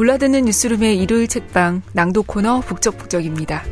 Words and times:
골라듣는 0.00 0.46
뉴스룸의 0.46 0.96
일요일 0.96 1.28
책방 1.28 1.82
낭독 1.92 2.26
코너 2.26 2.60
북적북적입니다. 2.60 3.62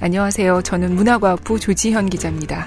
안녕하세요. 0.00 0.62
저는 0.62 0.94
문화과학부 0.94 1.60
조지현 1.60 2.08
기자입니다. 2.08 2.66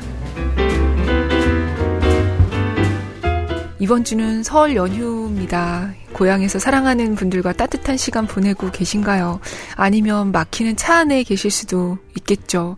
이번 3.80 4.04
주는 4.04 4.44
설 4.44 4.76
연휴입니다. 4.76 5.96
고향에서 6.14 6.60
사랑하는 6.60 7.16
분들과 7.16 7.54
따뜻한 7.54 7.98
시간 7.98 8.28
보내고 8.28 8.70
계신가요? 8.70 9.40
아니면 9.78 10.32
막히는 10.32 10.76
차 10.76 10.98
안에 10.98 11.24
계실 11.24 11.50
수도 11.50 11.98
있겠죠. 12.16 12.78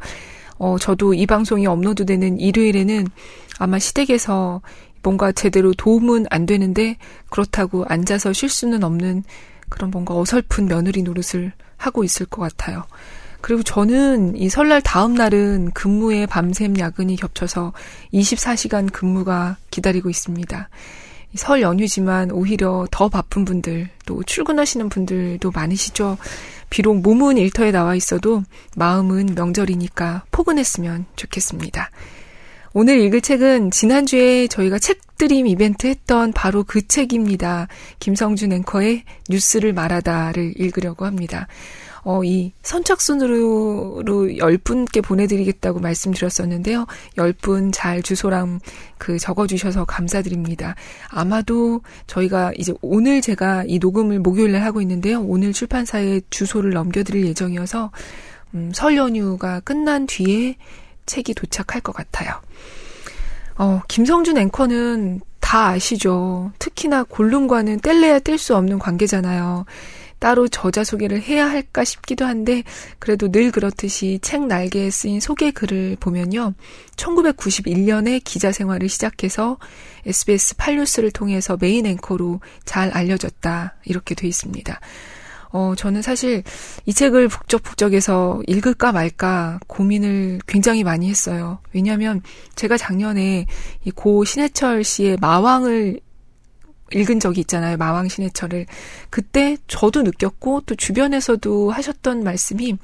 어, 0.58 0.78
저도 0.80 1.14
이 1.14 1.26
방송이 1.26 1.68
업로드되는 1.68 2.40
일요일에는 2.40 3.08
아마 3.60 3.78
시댁에서 3.78 4.62
뭔가 5.04 5.32
제대로 5.32 5.74
도움은 5.74 6.26
안 6.30 6.46
되는데 6.46 6.98
그렇다고 7.30 7.86
앉아서 7.88 8.34
쉴 8.34 8.50
수는 8.50 8.84
없는 8.84 9.24
그런 9.70 9.92
뭔가 9.92 10.16
어설픈 10.18 10.68
며느리 10.68 11.04
노릇을 11.04 11.54
하고 11.78 12.04
있을 12.04 12.26
것 12.26 12.42
같아요. 12.42 12.84
그리고 13.42 13.64
저는 13.64 14.36
이 14.36 14.50
설날 14.50 14.82
다음 14.82 15.14
날은 15.14 15.72
근무에 15.72 16.26
밤샘 16.26 16.78
야근이 16.78 17.16
겹쳐서 17.16 17.74
24시간 18.14 18.92
근무가 18.92 19.58
기다리고 19.72 20.10
있습니다. 20.10 20.70
설 21.36 21.62
연휴지만 21.62 22.32
오히려 22.32 22.88
더 22.92 23.08
바쁜 23.08 23.46
분들, 23.46 23.90
또 24.06 24.24
출근하시는 24.24 24.90
분들도 24.90 25.52
많으시죠. 25.52 26.18
비록 26.70 27.02
몸은 27.02 27.38
일터에 27.38 27.72
나와 27.72 27.96
있어도 27.96 28.44
마음은 28.76 29.36
명절이니까 29.36 30.24
포근했으면 30.32 31.06
좋겠습니다. 31.16 31.92
오늘 32.74 33.00
읽을 33.00 33.22
책은 33.22 33.72
지난주에 33.72 34.48
저희가 34.48 34.78
책드림 34.78 35.48
이벤트 35.48 35.88
했던 35.88 36.32
바로 36.34 36.64
그 36.64 36.88
책입니다. 36.88 37.68
김성준 38.00 38.52
앵커의 38.52 39.04
뉴스를 39.28 39.74
말하다를 39.74 40.54
읽으려고 40.56 41.06
합니다. 41.06 41.48
어, 42.04 42.24
이 42.24 42.54
선착순으로 42.62 44.04
10분께 44.06 45.04
보내드리겠다고 45.04 45.80
말씀드렸었는데요. 45.80 46.86
10분 47.18 47.72
잘 47.74 48.04
주소랑 48.04 48.60
그 49.00 49.18
적어주셔서 49.18 49.86
감사드립니다. 49.86 50.76
아마도 51.10 51.82
저희가 52.06 52.54
이제 52.56 52.74
오늘 52.82 53.22
제가 53.22 53.64
이 53.68 53.80
녹음을 53.80 54.20
목요일날 54.20 54.62
하고 54.62 54.80
있는데요. 54.82 55.22
오늘 55.22 55.54
출판사에 55.54 56.22
주소를 56.30 56.72
넘겨드릴 56.72 57.26
예정이어서, 57.28 57.92
음, 58.54 58.72
설 58.74 58.96
연휴가 58.96 59.60
끝난 59.60 60.06
뒤에 60.06 60.56
책이 61.10 61.34
도착할 61.34 61.82
것 61.82 61.92
같아요. 61.92 62.32
어, 63.58 63.82
김성준 63.88 64.38
앵커는 64.38 65.20
다 65.40 65.70
아시죠. 65.70 66.52
특히나 66.60 67.04
골룸과는 67.04 67.80
뗄래야 67.80 68.20
뗄 68.20 68.38
수 68.38 68.56
없는 68.56 68.78
관계잖아요. 68.78 69.66
따로 70.20 70.48
저자 70.48 70.84
소개를 70.84 71.22
해야 71.22 71.50
할까 71.50 71.84
싶기도 71.84 72.26
한데 72.26 72.64
그래도 73.00 73.32
늘 73.32 73.52
그렇듯이 73.52 74.20
책 74.22 74.46
날개에 74.46 74.92
쓰인 74.92 75.20
소개 75.20 75.50
글을 75.52 75.98
보면요. 76.00 76.54
1991년에 76.98 78.22
기자 78.24 78.52
생활을 78.52 78.90
시작해서 78.90 79.58
SBS 80.06 80.56
8뉴스를 80.56 81.14
통해서 81.14 81.58
메인 81.60 81.86
앵커로 81.86 82.42
잘 82.66 82.92
알려졌다. 82.92 83.76
이렇게 83.86 84.14
돼 84.14 84.28
있습니다. 84.28 84.80
어, 85.52 85.74
저는 85.76 86.02
사실 86.02 86.44
이 86.86 86.94
책을 86.94 87.28
북적북적해서 87.28 88.42
읽을까 88.48 88.92
말까 88.92 89.60
고민을 89.68 90.40
굉장히 90.48 90.84
많이 90.84 91.10
했어요. 91.10 91.60
왜냐하면 91.74 92.22
제가 92.56 92.78
작년에 92.78 93.46
이 93.86 93.92
고 93.92 94.24
신해철 94.24 94.84
씨의 94.84 95.18
마왕을 95.20 96.00
읽은 96.94 97.20
적이 97.20 97.42
있잖아요. 97.42 97.78
마왕 97.78 98.08
신해철을. 98.08 98.66
그때 99.10 99.58
저도 99.68 100.02
느꼈고 100.04 100.62
또 100.62 100.76
주변에서도 100.76 101.72
하셨던 101.72 102.24
말씀이 102.24 102.78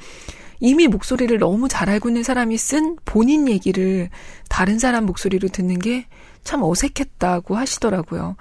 이미 0.60 0.88
목소리를 0.88 1.38
너무 1.40 1.68
잘 1.68 1.90
알고 1.90 2.10
있는 2.10 2.24
사람이 2.24 2.58
쓴 2.58 2.98
본인 3.06 3.48
얘기를 3.48 4.10
다른 4.50 4.80
사람 4.80 5.06
목소리로 5.06 5.50
듣는 5.50 5.80
게 5.80 6.06
참 6.46 6.62
어색했다고 6.64 7.58
하시더라고요. 7.58 8.38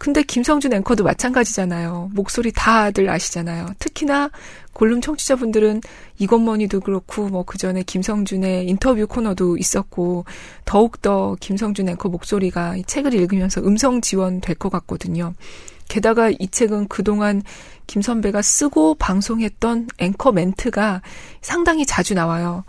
근데 0.00 0.22
김성준 0.22 0.72
앵커도 0.72 1.04
마찬가지잖아요. 1.04 2.12
목소리 2.14 2.52
다들 2.52 3.10
아시잖아요. 3.10 3.66
특히나 3.78 4.30
골룸 4.72 5.02
청취자분들은 5.02 5.82
이것머니도 6.18 6.80
그렇고 6.80 7.28
뭐 7.28 7.42
그전에 7.44 7.82
김성준의 7.82 8.66
인터뷰 8.66 9.06
코너도 9.06 9.58
있었고 9.58 10.24
더욱더 10.64 11.36
김성준 11.38 11.90
앵커 11.90 12.08
목소리가 12.08 12.76
이 12.76 12.84
책을 12.84 13.12
읽으면서 13.12 13.60
음성 13.60 14.00
지원 14.00 14.40
될 14.40 14.54
것 14.54 14.70
같거든요. 14.70 15.34
게다가 15.88 16.30
이 16.30 16.48
책은 16.48 16.88
그동안 16.88 17.42
김 17.86 18.00
선배가 18.00 18.40
쓰고 18.40 18.94
방송했던 18.94 19.88
앵커 19.98 20.32
멘트가 20.32 21.02
상당히 21.42 21.84
자주 21.84 22.14
나와요. 22.14 22.64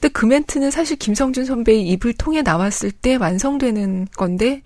근데 0.00 0.08
그 0.12 0.26
멘트는 0.26 0.70
사실 0.70 0.96
김성준 0.96 1.44
선배의 1.44 1.88
입을 1.88 2.12
통해 2.14 2.42
나왔을 2.42 2.90
때 2.92 3.16
완성되는 3.16 4.08
건데 4.16 4.62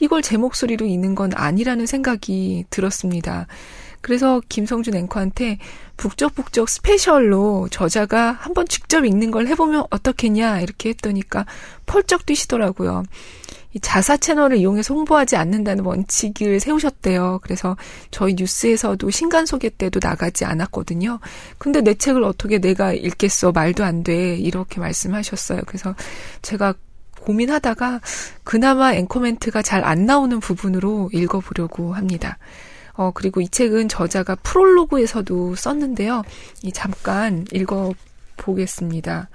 이걸 0.00 0.22
제 0.22 0.36
목소리로 0.36 0.86
읽는 0.86 1.14
건 1.14 1.32
아니라는 1.34 1.86
생각이 1.86 2.64
들었습니다. 2.70 3.46
그래서 4.04 4.42
김성준 4.50 4.94
앵커한테 4.94 5.56
북적북적 5.96 6.68
스페셜로 6.68 7.68
저자가 7.70 8.32
한번 8.32 8.68
직접 8.68 9.06
읽는 9.06 9.30
걸 9.30 9.46
해보면 9.46 9.86
어떻겠냐 9.88 10.60
이렇게 10.60 10.90
했더니까 10.90 11.46
펄쩍 11.86 12.26
뛰시더라고요. 12.26 13.04
이 13.72 13.80
자사 13.80 14.18
채널을 14.18 14.58
이용해서 14.58 14.92
홍보하지 14.92 15.36
않는다는 15.36 15.86
원칙을 15.86 16.60
세우셨대요. 16.60 17.40
그래서 17.42 17.78
저희 18.10 18.34
뉴스에서도 18.34 19.08
신간 19.08 19.46
소개 19.46 19.70
때도 19.70 20.00
나가지 20.02 20.44
않았거든요. 20.44 21.18
근데 21.56 21.80
내 21.80 21.94
책을 21.94 22.24
어떻게 22.24 22.58
내가 22.58 22.92
읽겠어? 22.92 23.52
말도 23.52 23.84
안 23.84 24.02
돼. 24.04 24.36
이렇게 24.36 24.80
말씀하셨어요. 24.80 25.62
그래서 25.66 25.94
제가 26.42 26.74
고민하다가 27.22 28.02
그나마 28.44 28.92
앵커멘트가 28.92 29.62
잘 29.62 29.82
안 29.82 30.04
나오는 30.04 30.40
부분으로 30.40 31.08
읽어보려고 31.14 31.94
합니다. 31.94 32.36
어, 32.94 33.10
그리고 33.12 33.40
이 33.40 33.48
책은 33.48 33.88
저자가 33.88 34.36
프롤로그에서도 34.36 35.54
썼는데요. 35.56 36.22
이 36.62 36.72
잠깐 36.72 37.44
읽어보겠습니다. 37.52 39.28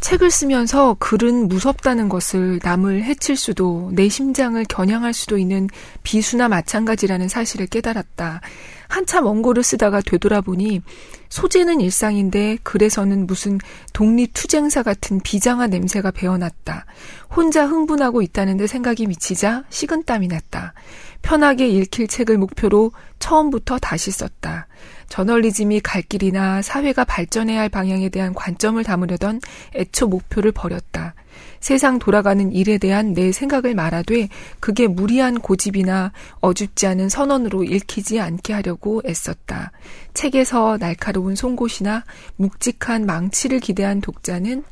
책을 0.00 0.30
쓰면서 0.30 0.96
글은 0.98 1.48
무섭다는 1.48 2.08
것을 2.08 2.60
남을 2.62 3.02
해칠 3.02 3.36
수도 3.36 3.90
내 3.92 4.08
심장을 4.08 4.62
겨냥할 4.64 5.12
수도 5.12 5.36
있는 5.38 5.68
비수나 6.02 6.48
마찬가지라는 6.48 7.28
사실을 7.28 7.66
깨달았다. 7.66 8.40
한참 8.88 9.26
원고를 9.26 9.62
쓰다가 9.62 10.00
되돌아보니 10.00 10.82
소재는 11.28 11.80
일상인데 11.80 12.58
글에서는 12.62 13.26
무슨 13.26 13.58
독립투쟁사 13.92 14.82
같은 14.82 15.20
비장한 15.20 15.70
냄새가 15.70 16.10
배어났다. 16.10 16.86
혼자 17.34 17.66
흥분하고 17.66 18.22
있다는데 18.22 18.66
생각이 18.66 19.06
미치자 19.06 19.64
식은땀이 19.68 20.28
났다. 20.28 20.74
편하게 21.22 21.68
읽힐 21.68 22.06
책을 22.08 22.38
목표로 22.38 22.92
처음부터 23.18 23.78
다시 23.78 24.10
썼다. 24.10 24.66
저널리즘이 25.08 25.80
갈 25.80 26.02
길이나 26.02 26.62
사회가 26.62 27.04
발전해야 27.04 27.60
할 27.60 27.68
방향에 27.68 28.08
대한 28.08 28.34
관점을 28.34 28.82
담으려던 28.82 29.40
애초 29.74 30.06
목표를 30.06 30.52
버렸다. 30.52 31.14
세상 31.60 31.98
돌아가는 31.98 32.52
일에 32.52 32.78
대한 32.78 33.14
내 33.14 33.32
생각을 33.32 33.74
말하되 33.74 34.28
그게 34.60 34.86
무리한 34.86 35.40
고집이나 35.40 36.12
어줍지 36.40 36.86
않은 36.86 37.08
선언으로 37.08 37.64
읽히지 37.64 38.20
않게 38.20 38.52
하려고 38.52 39.02
애썼다. 39.04 39.72
책에서 40.18 40.78
날카로운 40.78 41.36
송곳이나 41.36 42.04
묵직한 42.36 43.06
망치를 43.06 43.60
기대한 43.60 44.00
독자는 44.00 44.64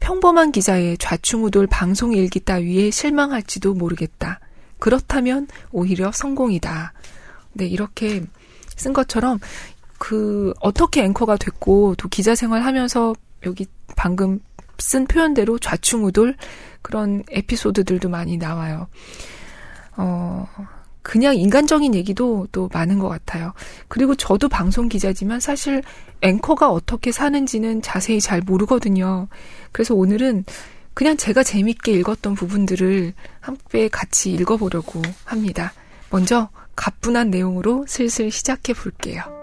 평범한 0.00 0.50
기자의 0.50 0.96
좌충우돌 0.96 1.66
방송 1.66 2.14
일기 2.14 2.40
따위에 2.40 2.90
실망할지도 2.90 3.74
모르겠다. 3.74 4.40
그렇다면 4.78 5.46
오히려 5.72 6.10
성공이다. 6.10 6.94
네, 7.52 7.66
이렇게 7.66 8.24
쓴 8.76 8.94
것처럼 8.94 9.40
그 9.98 10.54
어떻게 10.60 11.02
앵커가 11.02 11.36
됐고 11.36 11.96
또 11.96 12.08
기자 12.08 12.34
생활 12.34 12.62
하면서 12.62 13.14
여기 13.44 13.66
방금 13.94 14.40
쓴 14.78 15.06
표현대로 15.06 15.58
좌충우돌 15.58 16.34
그런 16.80 17.24
에피소드들도 17.30 18.08
많이 18.08 18.38
나와요. 18.38 18.86
어, 19.98 20.48
그냥 21.02 21.36
인간적인 21.36 21.94
얘기도 21.94 22.46
또 22.52 22.68
많은 22.72 22.98
것 22.98 23.08
같아요. 23.08 23.52
그리고 23.88 24.14
저도 24.14 24.48
방송 24.48 24.88
기자지만 24.88 25.40
사실 25.40 25.82
앵커가 26.20 26.70
어떻게 26.70 27.12
사는지는 27.12 27.82
자세히 27.82 28.20
잘 28.20 28.40
모르거든요. 28.40 29.28
그래서 29.72 29.94
오늘은 29.94 30.44
그냥 30.94 31.16
제가 31.16 31.44
재밌게 31.44 31.92
읽었던 31.92 32.34
부분들을 32.34 33.14
함께 33.40 33.88
같이 33.88 34.32
읽어보려고 34.32 35.00
합니다. 35.24 35.72
먼저 36.10 36.48
가뿐한 36.74 37.30
내용으로 37.30 37.84
슬슬 37.86 38.30
시작해 38.30 38.72
볼게요. 38.72 39.37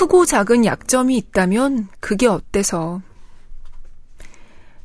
크고 0.00 0.24
작은 0.24 0.64
약점이 0.64 1.14
있다면 1.14 1.88
그게 2.00 2.26
어때서 2.26 3.02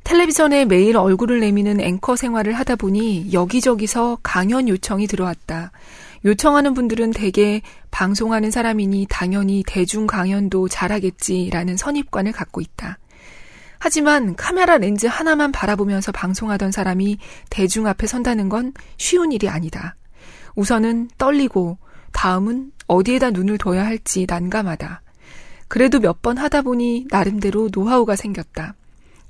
텔레비전에 0.04 0.66
매일 0.66 0.98
얼굴을 0.98 1.40
내미는 1.40 1.80
앵커 1.80 2.18
생활을 2.18 2.52
하다 2.52 2.76
보니 2.76 3.32
여기저기서 3.32 4.18
강연 4.22 4.68
요청이 4.68 5.08
들어왔다. 5.08 5.72
요청하는 6.26 6.74
분들은 6.74 7.12
대개 7.12 7.62
방송하는 7.92 8.52
사람이니 8.52 9.08
당연히 9.10 9.64
대중 9.66 10.06
강연도 10.06 10.68
잘하겠지라는 10.68 11.78
선입관을 11.78 12.34
갖고 12.34 12.60
있다. 12.60 12.98
하지만 13.80 14.36
카메라 14.36 14.78
렌즈 14.78 15.06
하나만 15.06 15.54
바라보면서 15.54 16.12
방송하던 16.12 16.74
사람이 16.74 17.20
대중 17.50 17.88
앞에 17.88 18.06
선다는 18.06 18.50
건 18.50 18.74
쉬운 18.98 19.32
일이 19.32 19.48
아니다. 19.48 19.96
우선은 20.56 21.10
떨리고 21.18 21.78
다음은 22.12 22.74
어디에다 22.88 23.32
눈을 23.32 23.58
둬야 23.58 23.86
할지 23.86 24.26
난감하다. 24.28 25.04
그래도 25.68 26.00
몇 26.00 26.22
번 26.22 26.38
하다 26.38 26.62
보니 26.64 27.08
나름대로 27.10 27.70
노하우가 27.72 28.16
생겼다. 28.16 28.76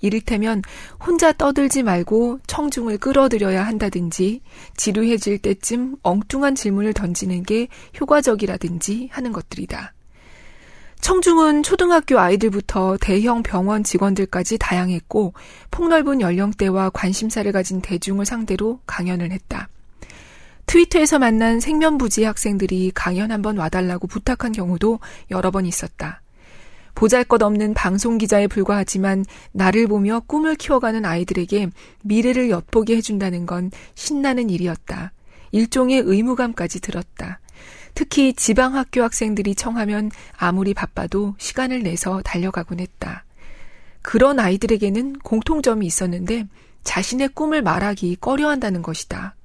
이를테면 0.02 0.62
혼자 1.04 1.32
떠들지 1.32 1.82
말고 1.84 2.40
청중을 2.48 3.00
끌어들여야 3.00 3.66
한다든지 3.66 4.42
지루해질 4.78 5.40
때쯤 5.40 5.96
엉뚱한 6.04 6.56
질문을 6.56 6.94
던지는 6.94 7.44
게 7.44 7.68
효과적이라든지 8.00 9.10
하는 9.12 9.32
것들이다. 9.32 9.94
청중은 11.02 11.64
초등학교 11.64 12.20
아이들부터 12.20 12.98
대형 13.00 13.44
병원 13.44 13.84
직원들까지 13.84 14.58
다양했고 14.58 15.34
폭넓은 15.72 16.22
연령대와 16.22 16.90
관심사를 16.92 17.52
가진 17.52 17.82
대중을 17.82 18.26
상대로 18.26 18.80
강연을 18.86 19.32
했다. 19.32 19.70
트위터에서 20.66 21.20
만난 21.20 21.60
생면부지 21.60 22.24
학생들이 22.24 22.92
강연 22.96 23.32
한번 23.32 23.58
와달라고 23.58 24.08
부탁한 24.08 24.52
경우도 24.52 25.00
여러 25.30 25.52
번 25.52 25.66
있었다. 25.66 26.22
보잘 26.95 27.24
것 27.25 27.44
없는 27.44 27.74
방송 27.74 28.18
기자에 28.18 28.47
불과하지만 28.47 29.25
나를 29.51 29.88
보며 29.88 30.21
꿈을 30.25 30.56
키워가는 30.56 31.06
아이들에게 31.06 31.69
미래를 32.03 32.50
엿보게 32.50 32.95
해준다는 32.95 33.45
건 33.45 33.69
신나는 33.94 34.50
일이었다. 34.50 35.12
일종의 35.51 36.01
의무감까지 36.06 36.81
들었다. 36.81 37.39
특히 37.94 38.33
지방 38.33 38.75
학교 38.75 39.03
학생들이 39.03 39.56
청하면 39.56 40.12
아무리 40.36 40.74
바빠도 40.74 41.36
시간을 41.38 41.83
내서 41.83 42.21
달려가곤 42.24 42.80
했다. 42.80 43.24
그런 44.01 44.39
아이들에게는 44.39 45.19
공통점이 45.19 45.86
있었는데 45.86 46.48
자신의 46.83 47.30
꿈을 47.30 47.62
말하기 47.62 48.18
꺼려 48.21 48.50
한다는 48.50 48.81
것이다. 48.81 49.36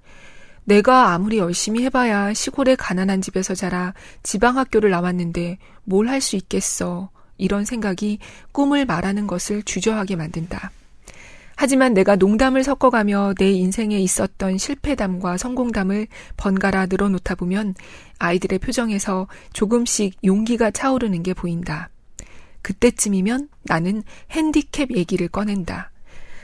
내가 0.65 1.13
아무리 1.15 1.39
열심히 1.39 1.85
해봐야 1.85 2.35
시골의 2.35 2.77
가난한 2.77 3.23
집에서 3.23 3.55
자라 3.55 3.95
지방 4.23 4.59
학교를 4.59 4.91
나왔는데 4.91 5.59
뭘 5.85 6.09
할 6.09 6.21
수 6.21 6.37
있겠어. 6.37 7.11
이런 7.41 7.65
생각이 7.65 8.19
꿈을 8.53 8.85
말하는 8.85 9.27
것을 9.27 9.63
주저하게 9.63 10.17
만든다. 10.17 10.71
하지만 11.57 11.93
내가 11.93 12.17
농담을 12.17 12.65
섞어가며 12.65 13.35
내 13.39 13.51
인생에 13.51 13.99
있었던 13.99 14.57
실패담과 14.57 15.37
성공담을 15.37 16.07
번갈아 16.39 16.87
늘어놓다 16.87 17.35
보면 17.35 17.75
아이들의 18.19 18.61
표정에서 18.61 19.29
조금씩 19.53 20.17
용기가 20.25 20.71
차오르는 20.71 21.23
게 21.23 21.35
보인다. 21.35 21.91
그때쯤이면 22.63 23.49
나는 23.65 24.03
핸디캡 24.31 24.87
얘기를 24.95 25.29
꺼낸다. 25.29 25.91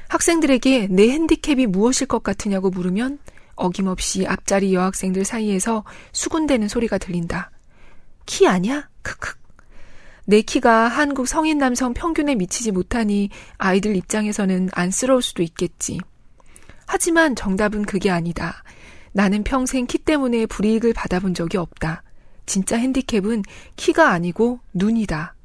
학생들에게 0.09 0.89
내 0.91 1.09
핸디캡이 1.09 1.67
무엇일 1.67 2.09
것 2.09 2.23
같으냐고 2.23 2.69
물으면 2.69 3.19
어김없이 3.55 4.27
앞자리 4.27 4.75
여학생들 4.75 5.25
사이에서 5.25 5.85
수군대는 6.13 6.69
소리가 6.69 6.99
들린다. 6.99 7.51
키 8.27 8.47
아냐? 8.47 8.89
크크. 9.01 9.46
내 10.28 10.43
키가 10.43 10.88
한국 10.88 11.28
성인 11.28 11.58
남성 11.58 11.94
평균에 11.94 12.34
미치지 12.34 12.73
못하니 12.73 13.31
아이들 13.58 13.94
입장에서는 13.94 14.70
안쓰러울 14.73 15.23
수도 15.23 15.44
있겠지. 15.44 16.00
하지만 16.84 17.37
정답은 17.37 17.84
그게 17.84 18.11
아니다. 18.11 18.64
나는 19.12 19.44
평생 19.44 19.87
키 19.87 19.99
때문에 19.99 20.46
불이익을 20.46 20.94
받아본 20.94 21.34
적이 21.34 21.58
없다. 21.58 22.02
진짜 22.44 22.76
핸디캡은 22.76 23.44
키가 23.76 24.11
아니고 24.11 24.58
눈이다. 24.75 25.37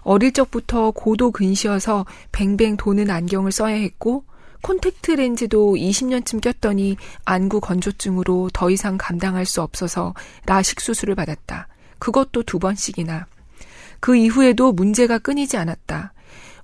어릴 0.00 0.32
적부터 0.32 0.90
고도 0.90 1.30
근시여서 1.30 2.04
뱅뱅 2.30 2.76
도는 2.76 3.10
안경을 3.10 3.50
써야 3.50 3.76
했고 3.76 4.24
콘택트 4.62 5.12
렌즈도 5.12 5.74
20년쯤 5.74 6.42
꼈더니 6.42 6.98
안구 7.24 7.60
건조증으로 7.60 8.50
더 8.52 8.68
이상 8.68 8.98
감당할 8.98 9.46
수 9.46 9.62
없어서 9.62 10.12
라식 10.44 10.80
수술을 10.80 11.14
받았다. 11.14 11.68
그것도 11.98 12.42
두 12.42 12.58
번씩이나. 12.58 13.26
그 14.00 14.16
이후에도 14.16 14.72
문제가 14.72 15.18
끊이지 15.18 15.56
않았다. 15.56 16.12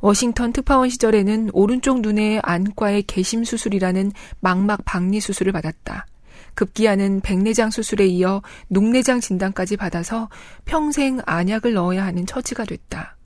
워싱턴 0.01 0.53
특파원 0.53 0.91
시절에는 0.91 1.51
오른쪽 1.53 2.01
눈의 2.01 2.41
안과의 2.43 3.05
개심 3.05 3.45
수술이라는 3.45 4.13
망막 4.41 4.85
박리 4.85 5.21
수술을 5.21 5.53
받았다. 5.53 6.07
급기야는 6.55 7.21
백내장 7.21 7.71
수술에 7.71 8.07
이어 8.07 8.43
녹내장 8.69 9.21
진단까지 9.21 9.77
받아서 9.77 10.29
평생 10.65 11.21
안약을 11.25 11.73
넣어야 11.73 12.05
하는 12.05 12.27
처지가 12.27 12.65
됐다. 12.65 13.17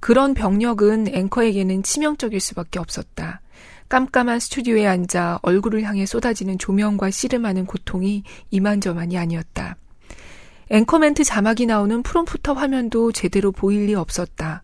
그런 0.00 0.34
병력은 0.34 1.08
앵커에게는 1.12 1.82
치명적일 1.82 2.40
수밖에 2.40 2.78
없었다. 2.78 3.40
깜깜한 3.88 4.40
스튜디오에 4.40 4.86
앉아 4.86 5.40
얼굴을 5.42 5.82
향해 5.82 6.06
쏟아지는 6.06 6.58
조명과 6.58 7.10
씨름하는 7.10 7.66
고통이 7.66 8.24
이만저만이 8.50 9.16
아니었다. 9.16 9.76
앵커멘트 10.68 11.24
자막이 11.24 11.66
나오는 11.66 12.02
프롬프터 12.02 12.54
화면도 12.54 13.12
제대로 13.12 13.52
보일 13.52 13.86
리 13.86 13.94
없었다. 13.94 14.62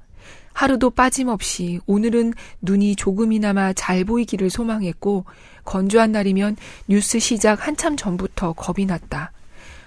하루도 0.52 0.90
빠짐없이 0.90 1.80
오늘은 1.86 2.34
눈이 2.60 2.96
조금이나마 2.96 3.72
잘 3.72 4.04
보이기를 4.04 4.50
소망했고 4.50 5.24
건조한 5.64 6.12
날이면 6.12 6.56
뉴스 6.88 7.18
시작 7.18 7.66
한참 7.66 7.96
전부터 7.96 8.52
겁이 8.54 8.86
났다. 8.86 9.32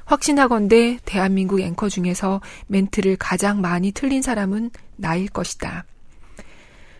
확신하건대 0.05 0.99
대한민국 1.05 1.59
앵커 1.61 1.89
중에서 1.89 2.41
멘트를 2.67 3.17
가장 3.17 3.61
많이 3.61 3.91
틀린 3.91 4.21
사람은 4.21 4.71
나일 4.95 5.27
것이다. 5.27 5.83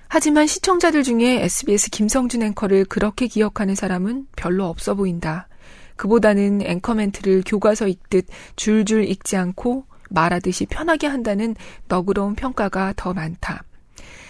하지만 0.08 0.48
시청자들 0.48 1.04
중에 1.04 1.44
SBS 1.44 1.90
김성준 1.90 2.42
앵커를 2.44 2.86
그렇게 2.86 3.28
기억하는 3.28 3.76
사람은 3.76 4.28
별로 4.36 4.66
없어 4.66 4.96
보인다. 4.96 5.48
그보다는 5.96 6.62
앵커 6.62 6.94
멘트를 6.94 7.44
교과서 7.46 7.88
읽듯 7.88 8.28
줄줄 8.56 9.06
읽지 9.06 9.38
않고 9.38 9.86
말하듯이 10.10 10.66
편하게 10.66 11.08
한다는 11.08 11.56
너그러운 11.88 12.36
평가가 12.36 12.94
더 12.96 13.14
많다. 13.14 13.64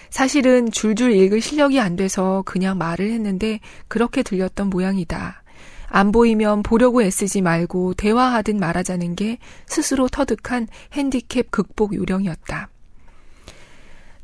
사실은 0.10 0.72
줄줄 0.72 1.12
읽을 1.12 1.42
실력이 1.42 1.80
안 1.80 1.96
돼서 1.96 2.44
그냥 2.46 2.78
말을 2.78 3.12
했는데 3.12 3.60
그렇게 3.88 4.24
들렸던 4.24 4.70
모양이다. 4.70 5.44
안 5.88 6.12
보이면 6.12 6.64
보려고 6.64 7.04
애쓰지 7.04 7.42
말고 7.42 7.94
대화하듯 7.96 8.56
말하자는 8.56 9.16
게 9.16 9.40
스스로 9.66 10.08
터득한 10.08 10.68
핸디캡 10.94 11.44
극복 11.52 11.94
요령이었다. 11.96 12.70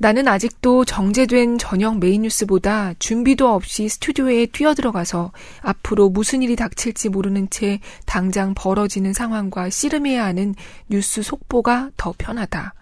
나는 0.01 0.27
아직도 0.27 0.84
정제된 0.84 1.60
저녁 1.60 2.00
메인 2.00 2.24
뉴스보다 2.24 2.96
준비도 2.98 3.48
없이 3.48 3.88
스튜디오에 3.88 4.48
뛰어들어가서 4.48 5.31
앞으로 5.62 6.10
무슨 6.10 6.41
일이 6.41 6.55
닥칠지 6.55 7.10
모르는 7.10 7.51
채 7.51 7.79
당장 8.08 8.55
벌어지는 8.55 9.13
상황과 9.13 9.70
씨름해야 9.70 10.25
하는 10.25 10.55
뉴스 10.89 11.22
속보가 11.22 11.91
더 11.98 12.15
편하다. 12.17 12.74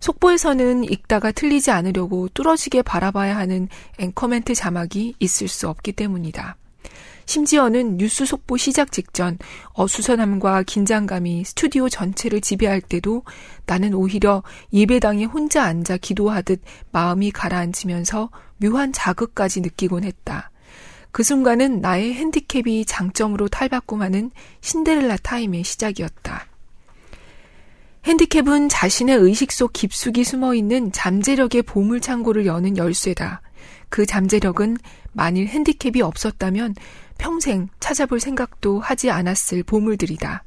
속보에서는 0.00 0.82
읽다가 0.82 1.30
틀리지 1.30 1.70
않으려고 1.70 2.28
뚫어지게 2.34 2.82
바라봐야 2.82 3.36
하는 3.36 3.68
앵커멘트 4.00 4.56
자막이 4.56 5.14
있을 5.20 5.46
수 5.46 5.68
없기 5.68 5.92
때문이다. 5.92 6.56
심지어는 7.30 7.96
뉴스 7.96 8.26
속보 8.26 8.56
시작 8.56 8.90
직전 8.90 9.38
어수선함과 9.74 10.64
긴장감이 10.64 11.44
스튜디오 11.44 11.88
전체를 11.88 12.40
지배할 12.40 12.80
때도 12.80 13.22
나는 13.66 13.94
오히려 13.94 14.42
예배당에 14.72 15.26
혼자 15.26 15.62
앉아 15.62 15.98
기도하듯 15.98 16.60
마음이 16.90 17.30
가라앉으면서 17.30 18.30
묘한 18.56 18.92
자극까지 18.92 19.60
느끼곤 19.60 20.02
했다. 20.02 20.50
그 21.12 21.22
순간은 21.22 21.80
나의 21.80 22.14
핸디캡이 22.14 22.84
장점으로 22.86 23.46
탈바꿈 23.46 24.02
하는 24.02 24.32
신데렐라 24.60 25.18
타임의 25.18 25.62
시작이었다. 25.62 26.46
핸디캡은 28.06 28.68
자신의 28.68 29.16
의식 29.18 29.52
속 29.52 29.72
깊숙이 29.72 30.24
숨어 30.24 30.54
있는 30.54 30.90
잠재력의 30.90 31.62
보물 31.62 32.00
창고를 32.00 32.46
여는 32.46 32.76
열쇠다. 32.76 33.40
그 33.90 34.06
잠재력은 34.06 34.78
만일 35.12 35.46
핸디캡이 35.46 36.00
없었다면 36.00 36.74
평생 37.18 37.68
찾아볼 37.80 38.20
생각도 38.20 38.80
하지 38.80 39.10
않았을 39.10 39.62
보물들이다. 39.64 40.44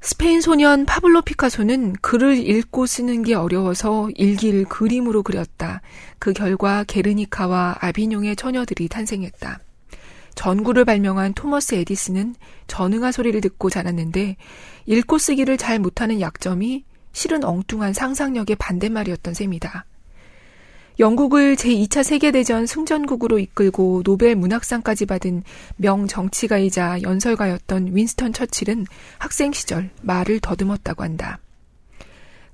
스페인 0.00 0.40
소년 0.40 0.86
파블로 0.86 1.22
피카소는 1.22 1.94
글을 1.94 2.36
읽고 2.48 2.86
쓰는 2.86 3.24
게 3.24 3.34
어려워서 3.34 4.08
일기를 4.14 4.64
그림으로 4.64 5.24
그렸다. 5.24 5.80
그 6.20 6.32
결과 6.32 6.84
게르니카와 6.84 7.78
아비뇽의 7.80 8.36
처녀들이 8.36 8.88
탄생했다. 8.88 9.58
전구를 10.36 10.84
발명한 10.84 11.34
토머스 11.34 11.74
에디슨은 11.74 12.36
전응아 12.68 13.10
소리를 13.10 13.40
듣고 13.40 13.70
자랐는데 13.70 14.36
읽고 14.86 15.18
쓰기를 15.18 15.56
잘 15.56 15.80
못하는 15.80 16.20
약점이 16.20 16.84
실은 17.12 17.42
엉뚱한 17.42 17.92
상상력의 17.92 18.54
반대말이었던 18.54 19.34
셈이다. 19.34 19.84
영국을 20.98 21.54
제2차 21.54 22.02
세계대전 22.02 22.66
승전국으로 22.66 23.38
이끌고 23.38 24.02
노벨 24.02 24.34
문학상까지 24.34 25.06
받은 25.06 25.44
명정치가이자 25.76 27.02
연설가였던 27.02 27.94
윈스턴 27.94 28.32
처칠은 28.32 28.84
학생 29.18 29.52
시절 29.52 29.90
말을 30.02 30.40
더듬었다고 30.40 31.04
한다. 31.04 31.38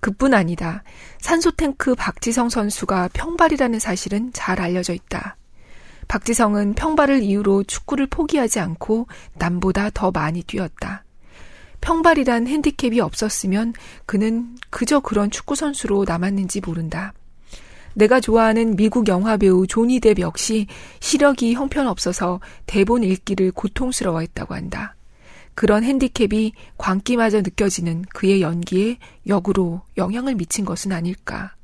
그뿐 0.01 0.35
아니다. 0.35 0.83
산소탱크 1.21 1.95
박지성 1.95 2.51
선수가 2.51 3.09
평발이라는 3.15 3.79
사실은 3.79 4.31
잘 4.35 4.61
알려져 4.61 4.93
있다. 4.93 5.37
박지성은 6.09 6.75
평발을 6.75 7.23
이유로 7.23 7.63
축구를 7.63 8.09
포기하지 8.09 8.61
않고 8.61 9.07
남보다 9.33 9.89
더 9.89 10.11
많이 10.11 10.43
뛰었다. 10.43 11.05
평발이란 11.81 12.47
핸디캡이 12.47 13.01
없었으면 13.01 13.73
그는 14.05 14.57
그저 14.69 15.01
그런 15.01 15.31
축구선수로 15.31 16.05
남았는지 16.07 16.61
모른다. 16.61 17.15
내가 17.95 18.21
좋아하는 18.21 18.77
미국 18.77 19.09
영화배우 19.09 19.67
조니 19.67 20.01
뎁 20.01 20.19
역시 20.19 20.67
시력이 21.01 21.55
형편없어서 21.55 22.41
대본 22.67 23.05
읽기를 23.05 23.53
고통스러워했다고 23.53 24.55
한다. 24.55 24.95
그런 25.55 25.85
핸디캡이 25.85 26.53
광기마저 26.79 27.39
느껴지는 27.39 28.03
그의 28.13 28.43
연기에 28.43 28.99
역으로 29.27 29.83
영향을 29.97 30.35
미친 30.35 30.65
것은 30.65 30.93
아닐까. 30.93 31.55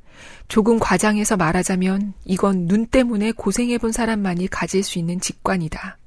조금 0.49 0.79
과장해서 0.79 1.37
말하자면 1.37 2.15
이건 2.25 2.67
눈 2.67 2.87
때문에 2.87 3.33
고생해본 3.33 3.93
사람만이 3.93 4.49
가질 4.49 4.83
수 4.83 4.99
있는 4.99 5.21
직관이다. 5.21 5.99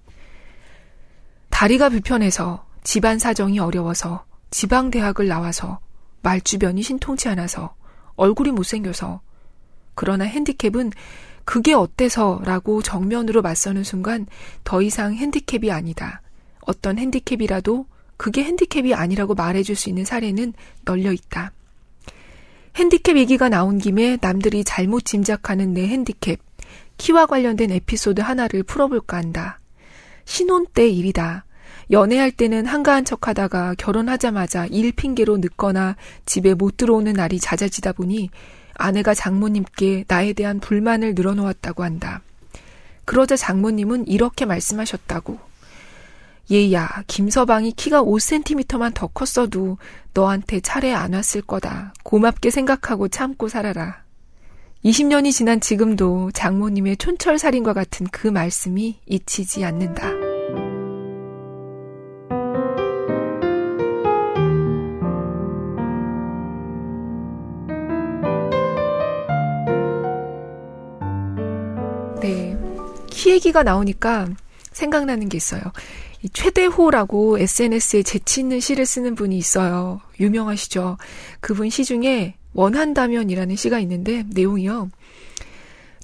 다리가 1.50 1.90
불편해서 1.90 2.66
집안 2.84 3.20
사정이 3.20 3.60
어려워서 3.60 4.26
지방대학을 4.52 5.28
나와서 5.28 5.80
말주변이 6.22 6.82
신통치 6.84 7.28
않아서 7.30 7.76
얼굴이 8.16 8.52
못생겨서 8.52 9.22
그러나 9.96 10.26
핸디캡은 10.26 10.92
그게 11.46 11.74
어때서 11.74 12.42
라고 12.46 12.82
정면으로 12.82 13.42
맞서는 13.42 13.84
순간 13.84 14.26
더 14.64 14.82
이상 14.82 15.14
핸디캡이 15.14 15.72
아니다. 15.72 16.22
어떤 16.62 16.98
핸디캡이라도 16.98 17.86
그게 18.18 18.44
핸디캡이 18.44 18.94
아니라고 18.94 19.36
말해줄 19.36 19.76
수 19.76 19.90
있는 19.90 20.06
사례는 20.06 20.54
널려 20.86 21.12
있다. 21.12 21.52
핸디캡 22.76 23.18
얘기가 23.18 23.50
나온 23.50 23.78
김에 23.78 24.18
남들이 24.22 24.64
잘못 24.64 25.06
짐작하는 25.06 25.74
내 25.74 25.88
핸디캡, 25.88 26.38
키와 26.98 27.26
관련된 27.26 27.72
에피소드 27.72 28.22
하나를 28.22 28.64
풀어볼까 28.64 29.18
한다. 29.18 29.60
신혼 30.26 30.66
때 30.74 30.88
일이다. 30.88 31.46
연애할 31.92 32.32
때는 32.32 32.66
한가한 32.66 33.06
척 33.06 33.28
하다가 33.28 33.76
결혼하자마자 33.78 34.68
일 34.68 34.92
핑계로 34.94 35.38
늦거나 35.38 35.96
집에 36.26 36.54
못 36.54 36.78
들어오는 36.78 37.12
날이 37.14 37.40
잦아지다 37.40 37.92
보니 37.92 38.30
아내가 38.76 39.14
장모님께 39.14 40.06
나에 40.08 40.34
대한 40.34 40.60
불만을 40.60 41.16
늘어놓았다고 41.16 41.84
한다. 41.84 42.22
그러자 43.06 43.36
장모님은 43.36 44.08
이렇게 44.08 44.46
말씀하셨다고. 44.46 45.40
얘야, 46.52 47.04
김서방이 47.08 47.72
키가 47.72 48.04
5cm만 48.04 48.94
더 48.94 49.08
컸어도 49.08 49.78
너한테 50.14 50.60
차례 50.60 50.94
안 50.94 51.14
왔을 51.14 51.42
거다. 51.42 51.94
고맙게 52.04 52.50
생각하고 52.50 53.08
참고 53.08 53.48
살아라. 53.48 54.04
20년이 54.84 55.32
지난 55.32 55.62
지금도 55.62 56.32
장모님의 56.34 56.98
촌철살인과 56.98 57.74
같은 57.74 58.06
그 58.12 58.28
말씀이 58.28 59.00
잊히지 59.06 59.64
않는다. 59.64 60.33
키 73.24 73.30
얘기가 73.30 73.64
나오니까 73.64 74.28
생각나는 74.74 75.30
게 75.30 75.38
있어요. 75.38 75.62
이 76.24 76.30
최대호라고 76.30 77.40
SNS에 77.40 78.04
재치 78.04 78.42
있는 78.42 78.60
시를 78.60 78.86
쓰는 78.86 79.16
분이 79.16 79.38
있어요. 79.38 80.02
유명하시죠? 80.20 80.98
그분 81.40 81.70
시 81.70 81.86
중에 81.86 82.36
원한다면이라는 82.52 83.56
시가 83.56 83.80
있는데 83.80 84.26
내용이요. 84.34 84.90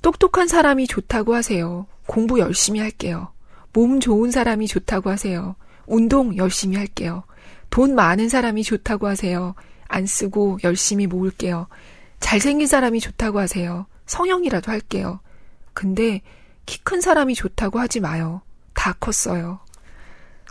똑똑한 0.01 0.47
사람이 0.47 0.87
좋다고 0.87 1.35
하세요. 1.35 1.87
공부 2.07 2.39
열심히 2.39 2.79
할게요. 2.79 3.33
몸 3.73 3.99
좋은 3.99 4.31
사람이 4.31 4.67
좋다고 4.67 5.09
하세요. 5.09 5.57
운동 5.87 6.37
열심히 6.37 6.77
할게요. 6.77 7.23
돈 7.69 7.95
많은 7.95 8.29
사람이 8.29 8.63
좋다고 8.63 9.07
하세요. 9.07 9.55
안 9.89 10.05
쓰고 10.05 10.59
열심히 10.63 11.05
모을게요. 11.05 11.67
잘생긴 12.21 12.65
사람이 12.65 13.01
좋다고 13.01 13.39
하세요. 13.39 13.87
성형이라도 14.05 14.71
할게요. 14.71 15.19
근데 15.73 16.21
키 16.69 16.77
큰 16.83 17.01
사람이 17.01 17.33
좋다고 17.33 17.79
하지 17.79 17.99
마요. 17.99 18.43
다 18.75 18.93
컸어요. 18.99 19.59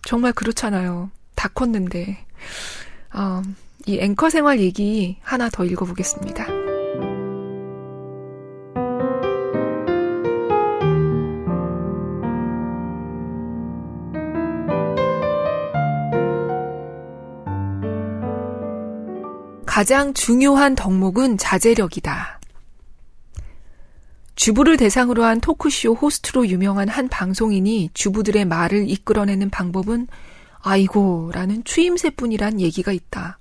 정말 0.04 0.32
그렇잖아요. 0.32 1.12
다 1.36 1.48
컸는데. 1.48 2.26
어, 3.14 3.40
이 3.86 4.00
앵커 4.00 4.28
생활 4.28 4.58
얘기 4.58 5.18
하나 5.22 5.48
더 5.48 5.64
읽어보겠습니다. 5.64 6.44
가장 19.64 20.12
중요한 20.14 20.74
덕목은 20.74 21.38
자제력이다. 21.38 22.37
주부를 24.38 24.76
대상으로 24.76 25.24
한 25.24 25.40
토크쇼 25.40 25.94
호스트로 25.94 26.46
유명한 26.46 26.88
한 26.88 27.08
방송인이 27.08 27.90
주부들의 27.92 28.44
말을 28.44 28.88
이끌어내는 28.88 29.50
방법은 29.50 30.06
아이고 30.60 31.32
라는 31.34 31.64
추임새뿐이란 31.64 32.60
얘기가 32.60 32.92
있다. 32.92 33.40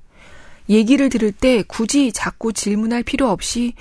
얘기를 0.70 1.10
들을 1.10 1.32
때 1.32 1.64
굳이 1.68 2.12
자꾸 2.12 2.52
질문할 2.52 3.04
필요 3.04 3.30
없이 3.30 3.76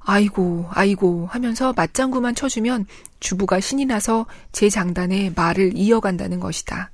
아이고, 0.00 0.66
아이고 0.70 1.28
하면서 1.30 1.74
맞장구만 1.74 2.34
쳐주면 2.34 2.86
주부가 3.20 3.60
신이 3.60 3.84
나서 3.84 4.24
제 4.52 4.70
장단에 4.70 5.34
말을 5.36 5.72
이어간다는 5.76 6.40
것이다. 6.40 6.90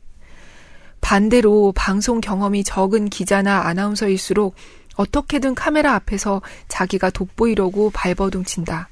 반대로 1.01 1.73
방송 1.77 2.21
경험이 2.21 2.65
적은 2.65 3.11
기자나 3.11 3.69
아나운서일수록 3.69 4.57
어떻게든 4.97 5.55
카메라 5.55 5.95
앞에서 5.95 6.43
자기가 6.67 7.11
돋보이려고 7.11 7.91
발버둥 7.91 8.43
친다. 8.43 8.89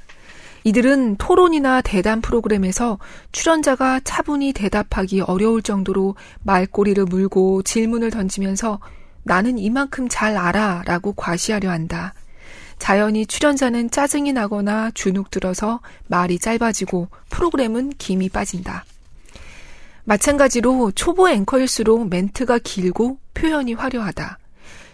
이들은 0.66 1.14
토론이나 1.18 1.80
대담 1.80 2.20
프로그램에서 2.20 2.99
출연자가 3.30 4.00
차분히 4.02 4.52
대답하기 4.52 5.20
어려울 5.20 5.62
정도로 5.62 6.16
말꼬리를 6.42 7.04
물고 7.04 7.62
질문을 7.62 8.11
던지면서 8.11 8.80
나는 9.23 9.61
이만큼 9.61 10.08
잘 10.08 10.37
알아 10.37 10.82
라고 10.85 11.12
과시하려 11.12 11.70
한다. 11.70 12.14
자연히 12.80 13.26
출연자는 13.26 13.92
짜증이 13.92 14.32
나거나 14.32 14.90
주눅 14.92 15.30
들어서 15.30 15.78
말이 16.08 16.37
짧아지고 16.40 17.11
프로그램은 17.30 17.92
김이 17.96 18.28
빠진다. 18.28 18.85
마찬가지로 20.02 20.90
초보 20.96 21.28
앵커일수록 21.28 22.08
멘트가 22.08 22.58
길고 22.58 23.20
표현이 23.35 23.75
화려하다. 23.75 24.40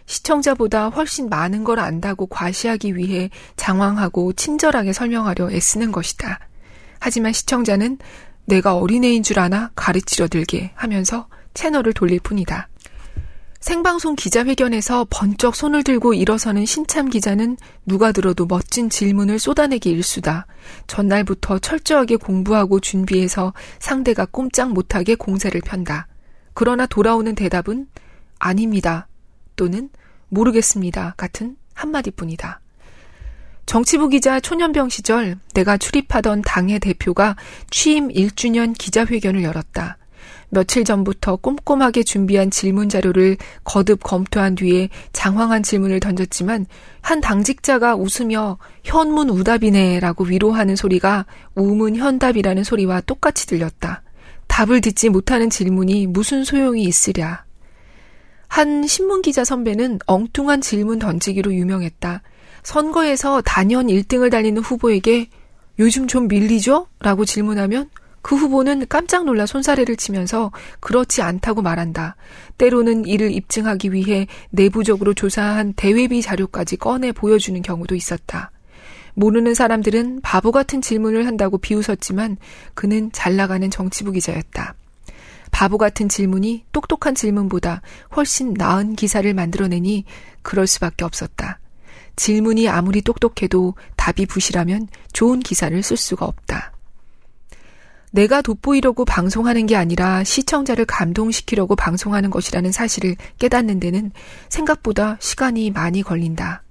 시청자보다 0.06 0.88
훨씬 0.88 1.28
많은 1.28 1.64
걸 1.64 1.78
안다고 1.78 2.26
과시하기 2.26 2.96
위해 2.96 3.30
장황하고 3.56 4.32
친절하게 4.32 4.92
설명하려 4.92 5.50
애쓰는 5.50 5.92
것이다. 5.92 6.40
하지만 6.98 7.32
시청자는 7.32 7.98
내가 8.44 8.76
어린애인 8.76 9.22
줄 9.22 9.38
아나 9.38 9.70
가르치려 9.74 10.28
들게 10.28 10.72
하면서 10.74 11.28
채널을 11.54 11.92
돌릴 11.92 12.20
뿐이다. 12.20 12.68
생방송 13.62 14.16
기자회견에서 14.16 15.06
번쩍 15.08 15.54
손을 15.54 15.84
들고 15.84 16.14
일어서는 16.14 16.66
신참 16.66 17.08
기자는 17.08 17.56
누가 17.86 18.10
들어도 18.10 18.44
멋진 18.46 18.90
질문을 18.90 19.38
쏟아내기 19.38 19.88
일수다. 19.88 20.46
전날부터 20.88 21.60
철저하게 21.60 22.16
공부하고 22.16 22.80
준비해서 22.80 23.52
상대가 23.78 24.26
꼼짝 24.26 24.72
못하게 24.72 25.14
공세를 25.14 25.60
편다. 25.60 26.08
그러나 26.54 26.86
돌아오는 26.86 27.36
대답은 27.36 27.86
아닙니다. 28.40 29.06
또는 29.56 29.90
모르겠습니다. 30.28 31.14
같은 31.16 31.56
한마디뿐이다. 31.74 32.60
정치부 33.66 34.08
기자 34.08 34.40
초년병 34.40 34.88
시절 34.88 35.38
내가 35.54 35.76
출입하던 35.76 36.42
당의 36.42 36.80
대표가 36.80 37.36
취임 37.70 38.08
1주년 38.08 38.76
기자회견을 38.76 39.42
열었다. 39.42 39.98
며칠 40.54 40.84
전부터 40.84 41.36
꼼꼼하게 41.36 42.02
준비한 42.02 42.50
질문 42.50 42.90
자료를 42.90 43.38
거듭 43.64 44.02
검토한 44.02 44.56
뒤에 44.56 44.90
장황한 45.14 45.62
질문을 45.62 46.00
던졌지만 46.00 46.66
한 47.00 47.20
당직자가 47.22 47.96
웃으며 47.96 48.58
현문 48.84 49.30
우답이네라고 49.30 50.24
위로하는 50.24 50.76
소리가 50.76 51.24
우문 51.54 51.96
현답이라는 51.96 52.64
소리와 52.64 53.00
똑같이 53.00 53.46
들렸다. 53.46 54.02
답을 54.46 54.82
듣지 54.82 55.08
못하는 55.08 55.48
질문이 55.48 56.06
무슨 56.08 56.44
소용이 56.44 56.82
있으랴. 56.82 57.44
한 58.52 58.86
신문기자 58.86 59.46
선배는 59.46 60.00
엉뚱한 60.04 60.60
질문 60.60 60.98
던지기로 60.98 61.54
유명했다. 61.54 62.20
선거에서 62.62 63.40
단연 63.40 63.86
1등을 63.86 64.30
달리는 64.30 64.60
후보에게 64.60 65.30
요즘 65.78 66.06
좀 66.06 66.28
밀리죠? 66.28 66.86
라고 67.00 67.24
질문하면 67.24 67.88
그 68.20 68.36
후보는 68.36 68.88
깜짝 68.90 69.24
놀라 69.24 69.46
손사래를 69.46 69.96
치면서 69.96 70.52
그렇지 70.80 71.22
않다고 71.22 71.62
말한다. 71.62 72.16
때로는 72.58 73.06
이를 73.06 73.32
입증하기 73.32 73.94
위해 73.94 74.26
내부적으로 74.50 75.14
조사한 75.14 75.72
대외비 75.72 76.20
자료까지 76.20 76.76
꺼내 76.76 77.10
보여주는 77.10 77.62
경우도 77.62 77.94
있었다. 77.94 78.50
모르는 79.14 79.54
사람들은 79.54 80.20
바보 80.20 80.52
같은 80.52 80.82
질문을 80.82 81.26
한다고 81.26 81.56
비웃었지만 81.56 82.36
그는 82.74 83.12
잘 83.12 83.34
나가는 83.34 83.70
정치부 83.70 84.12
기자였다. 84.12 84.74
바보 85.52 85.78
같은 85.78 86.08
질문이 86.08 86.64
똑똑한 86.72 87.14
질문보다 87.14 87.82
훨씬 88.16 88.54
나은 88.54 88.96
기사를 88.96 89.32
만들어내니 89.32 90.04
그럴 90.42 90.66
수밖에 90.66 91.04
없었다. 91.04 91.60
질문이 92.16 92.68
아무리 92.68 93.00
똑똑해도 93.02 93.74
답이 93.96 94.26
부실하면 94.26 94.88
좋은 95.12 95.38
기사를 95.38 95.80
쓸 95.82 95.96
수가 95.96 96.26
없다. 96.26 96.72
내가 98.10 98.42
돋보이려고 98.42 99.04
방송하는 99.04 99.66
게 99.66 99.76
아니라 99.76 100.24
시청자를 100.24 100.84
감동시키려고 100.84 101.76
방송하는 101.76 102.30
것이라는 102.30 102.72
사실을 102.72 103.16
깨닫는 103.38 103.78
데는 103.78 104.10
생각보다 104.48 105.16
시간이 105.20 105.70
많이 105.70 106.02
걸린다. 106.02 106.62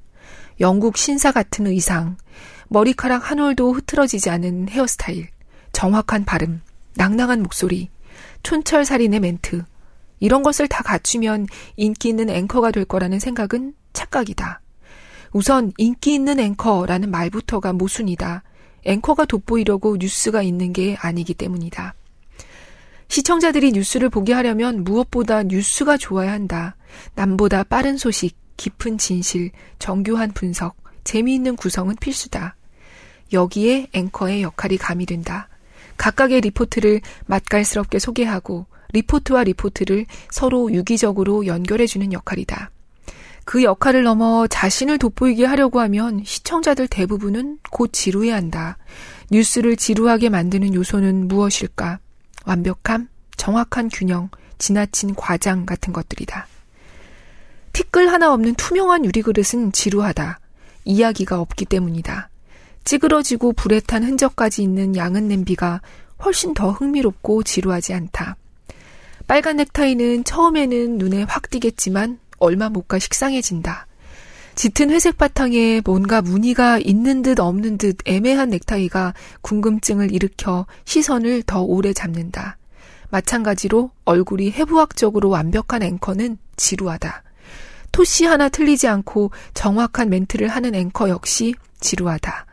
영국 0.59 0.97
신사 0.97 1.31
같은 1.31 1.65
의상, 1.65 2.17
머리카락 2.67 3.31
한 3.31 3.39
올도 3.39 3.73
흐트러지지 3.73 4.29
않은 4.29 4.69
헤어스타일, 4.69 5.29
정확한 5.71 6.25
발음, 6.25 6.61
낭낭한 6.95 7.41
목소리, 7.41 7.89
촌철살인의 8.43 9.19
멘트, 9.19 9.63
이런 10.19 10.43
것을 10.43 10.67
다 10.67 10.83
갖추면 10.83 11.47
인기 11.75 12.09
있는 12.09 12.29
앵커가 12.29 12.71
될 12.71 12.85
거라는 12.85 13.19
생각은 13.19 13.73
착각이다. 13.93 14.61
우선 15.33 15.71
인기 15.77 16.13
있는 16.13 16.39
앵커라는 16.39 17.09
말부터가 17.09 17.73
모순이다. 17.73 18.43
앵커가 18.83 19.25
돋보이려고 19.25 19.97
뉴스가 19.97 20.41
있는 20.41 20.73
게 20.73 20.95
아니기 20.99 21.33
때문이다. 21.33 21.95
시청자들이 23.07 23.73
뉴스를 23.73 24.09
보게 24.09 24.33
하려면 24.33 24.83
무엇보다 24.83 25.43
뉴스가 25.43 25.97
좋아야 25.97 26.31
한다. 26.31 26.75
남보다 27.15 27.63
빠른 27.63 27.97
소식, 27.97 28.37
깊은 28.57 28.97
진실, 28.97 29.51
정교한 29.79 30.31
분석, 30.31 30.77
재미있는 31.03 31.55
구성은 31.55 31.95
필수다. 31.99 32.55
여기에 33.33 33.87
앵커의 33.93 34.43
역할이 34.43 34.77
가미된다. 34.77 35.49
각각의 36.01 36.41
리포트를 36.41 36.99
맛깔스럽게 37.27 37.99
소개하고 37.99 38.65
리포트와 38.91 39.43
리포트를 39.43 40.07
서로 40.31 40.73
유기적으로 40.73 41.45
연결해주는 41.45 42.11
역할이다. 42.11 42.71
그 43.45 43.61
역할을 43.61 44.01
넘어 44.01 44.47
자신을 44.47 44.97
돋보이게 44.97 45.45
하려고 45.45 45.79
하면 45.79 46.23
시청자들 46.25 46.87
대부분은 46.87 47.59
곧 47.69 47.93
지루해 47.93 48.31
한다. 48.31 48.79
뉴스를 49.29 49.75
지루하게 49.75 50.29
만드는 50.29 50.73
요소는 50.73 51.27
무엇일까? 51.27 51.99
완벽함, 52.45 53.07
정확한 53.37 53.89
균형, 53.93 54.29
지나친 54.57 55.13
과장 55.13 55.67
같은 55.67 55.93
것들이다. 55.93 56.47
티끌 57.73 58.07
하나 58.11 58.33
없는 58.33 58.55
투명한 58.55 59.05
유리그릇은 59.05 59.71
지루하다. 59.71 60.39
이야기가 60.83 61.39
없기 61.39 61.65
때문이다. 61.65 62.30
찌그러지고 62.83 63.53
불에 63.53 63.79
탄 63.79 64.03
흔적까지 64.03 64.63
있는 64.63 64.95
양은 64.95 65.27
냄비가 65.27 65.81
훨씬 66.23 66.53
더 66.53 66.71
흥미롭고 66.71 67.43
지루하지 67.43 67.93
않다. 67.93 68.35
빨간 69.27 69.57
넥타이는 69.57 70.23
처음에는 70.23 70.97
눈에 70.97 71.23
확 71.23 71.49
띄겠지만 71.49 72.19
얼마 72.39 72.69
못 72.69 72.87
가 72.87 72.99
식상해진다. 72.99 73.87
짙은 74.55 74.89
회색 74.89 75.17
바탕에 75.17 75.81
뭔가 75.85 76.21
무늬가 76.21 76.77
있는 76.79 77.21
듯 77.21 77.39
없는 77.39 77.77
듯 77.77 77.97
애매한 78.05 78.49
넥타이가 78.49 79.13
궁금증을 79.41 80.11
일으켜 80.13 80.65
시선을 80.85 81.43
더 81.43 81.61
오래 81.61 81.93
잡는다. 81.93 82.57
마찬가지로 83.09 83.91
얼굴이 84.05 84.51
해부학적으로 84.51 85.29
완벽한 85.29 85.83
앵커는 85.83 86.37
지루하다. 86.57 87.23
토시 87.91 88.25
하나 88.25 88.49
틀리지 88.49 88.87
않고 88.87 89.31
정확한 89.53 90.09
멘트를 90.09 90.47
하는 90.47 90.75
앵커 90.75 91.09
역시 91.09 91.53
지루하다. 91.79 92.45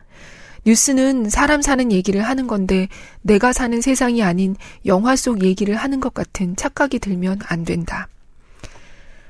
뉴스는 0.65 1.29
사람 1.29 1.61
사는 1.61 1.91
얘기를 1.91 2.21
하는 2.21 2.47
건데 2.47 2.87
내가 3.21 3.53
사는 3.53 3.79
세상이 3.81 4.23
아닌 4.23 4.55
영화 4.85 5.15
속 5.15 5.43
얘기를 5.43 5.75
하는 5.75 5.99
것 5.99 6.13
같은 6.13 6.55
착각이 6.55 6.99
들면 6.99 7.39
안 7.45 7.63
된다. 7.63 8.07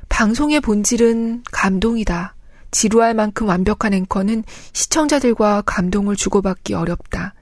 방송의 0.10 0.60
본질은 0.60 1.44
감동이다. 1.52 2.36
지루할 2.72 3.14
만큼 3.14 3.48
완벽한 3.48 3.94
앵커는 3.94 4.44
시청자들과 4.74 5.64
감동을 5.66 6.16
주고받기 6.16 6.74
어렵다. 6.74 7.34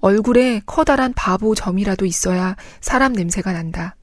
얼굴에 0.00 0.62
커다란 0.66 1.12
바보 1.14 1.54
점이라도 1.54 2.06
있어야 2.06 2.56
사람 2.80 3.12
냄새가 3.12 3.52
난다. 3.52 3.96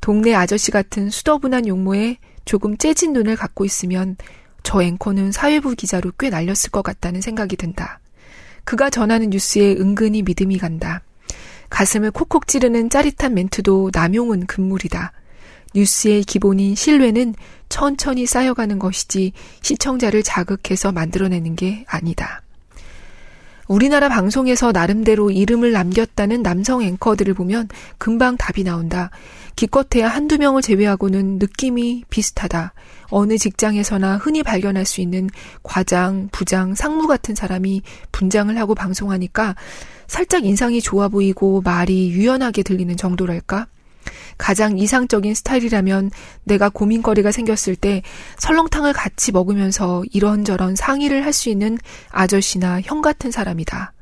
동네 0.00 0.34
아저씨 0.34 0.70
같은 0.70 1.10
수더분한 1.10 1.66
용모에 1.66 2.18
조금 2.44 2.76
째진 2.76 3.12
눈을 3.12 3.36
갖고 3.36 3.64
있으면 3.64 4.16
저 4.62 4.82
앵커는 4.82 5.32
사회부 5.32 5.74
기자로 5.74 6.12
꽤 6.18 6.30
날렸을 6.30 6.70
것 6.70 6.82
같다는 6.82 7.20
생각이 7.20 7.56
든다. 7.56 8.00
그가 8.70 8.88
전하는 8.88 9.30
뉴스에 9.30 9.72
은근히 9.72 10.22
믿음이 10.22 10.56
간다. 10.58 11.02
가슴을 11.70 12.12
콕콕 12.12 12.46
찌르는 12.46 12.88
짜릿한 12.88 13.34
멘트도 13.34 13.90
남용은 13.92 14.46
금물이다. 14.46 15.10
뉴스의 15.74 16.22
기본인 16.22 16.76
신뢰는 16.76 17.34
천천히 17.68 18.26
쌓여가는 18.26 18.78
것이지 18.78 19.32
시청자를 19.60 20.22
자극해서 20.22 20.92
만들어내는 20.92 21.56
게 21.56 21.84
아니다. 21.88 22.42
우리나라 23.70 24.08
방송에서 24.08 24.72
나름대로 24.72 25.30
이름을 25.30 25.70
남겼다는 25.70 26.42
남성 26.42 26.82
앵커들을 26.82 27.34
보면 27.34 27.68
금방 27.98 28.36
답이 28.36 28.64
나온다. 28.64 29.10
기껏해야 29.54 30.08
한두 30.08 30.38
명을 30.38 30.60
제외하고는 30.60 31.38
느낌이 31.38 32.02
비슷하다. 32.10 32.72
어느 33.10 33.38
직장에서나 33.38 34.16
흔히 34.16 34.42
발견할 34.42 34.84
수 34.84 35.00
있는 35.00 35.30
과장, 35.62 36.28
부장, 36.32 36.74
상무 36.74 37.06
같은 37.06 37.36
사람이 37.36 37.82
분장을 38.10 38.58
하고 38.58 38.74
방송하니까 38.74 39.54
살짝 40.08 40.44
인상이 40.44 40.80
좋아 40.80 41.06
보이고 41.06 41.60
말이 41.60 42.10
유연하게 42.10 42.64
들리는 42.64 42.96
정도랄까? 42.96 43.68
가장 44.38 44.78
이상적인 44.78 45.34
스타일이라면 45.34 46.10
내가 46.44 46.68
고민거리가 46.70 47.30
생겼을 47.30 47.76
때 47.76 48.02
설렁탕을 48.38 48.92
같이 48.92 49.32
먹으면서 49.32 50.02
이런저런 50.12 50.76
상의를 50.76 51.24
할 51.24 51.32
수 51.32 51.48
있는 51.48 51.78
아저씨나 52.10 52.80
형 52.82 53.02
같은 53.02 53.30
사람이다. 53.30 53.92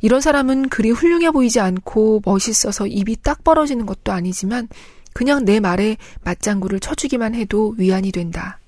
이런 0.00 0.20
사람은 0.20 0.68
그리 0.68 0.90
훌륭해 0.90 1.30
보이지 1.30 1.60
않고 1.60 2.22
멋있어서 2.24 2.86
입이 2.86 3.18
딱 3.22 3.44
벌어지는 3.44 3.86
것도 3.86 4.12
아니지만 4.12 4.68
그냥 5.12 5.44
내 5.44 5.60
말에 5.60 5.96
맞장구를 6.24 6.80
쳐주기만 6.80 7.34
해도 7.34 7.74
위안이 7.78 8.10
된다. 8.12 8.58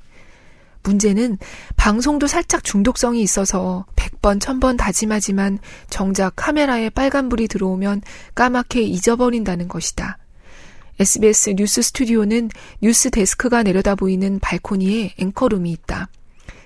문제는 0.84 1.38
방송도 1.76 2.26
살짝 2.26 2.64
중독성이 2.64 3.22
있어서 3.22 3.86
100번, 3.96 4.40
1000번 4.40 4.76
다짐하지만 4.76 5.58
정작 5.88 6.34
카메라에 6.36 6.90
빨간불이 6.90 7.48
들어오면 7.48 8.02
까맣게 8.34 8.82
잊어버린다는 8.82 9.68
것이다. 9.68 10.18
SBS 11.02 11.56
뉴스 11.56 11.82
스튜디오는 11.82 12.48
뉴스 12.80 13.10
데스크가 13.10 13.64
내려다 13.64 13.96
보이는 13.96 14.38
발코니에 14.38 15.14
앵커룸이 15.18 15.72
있다. 15.72 16.08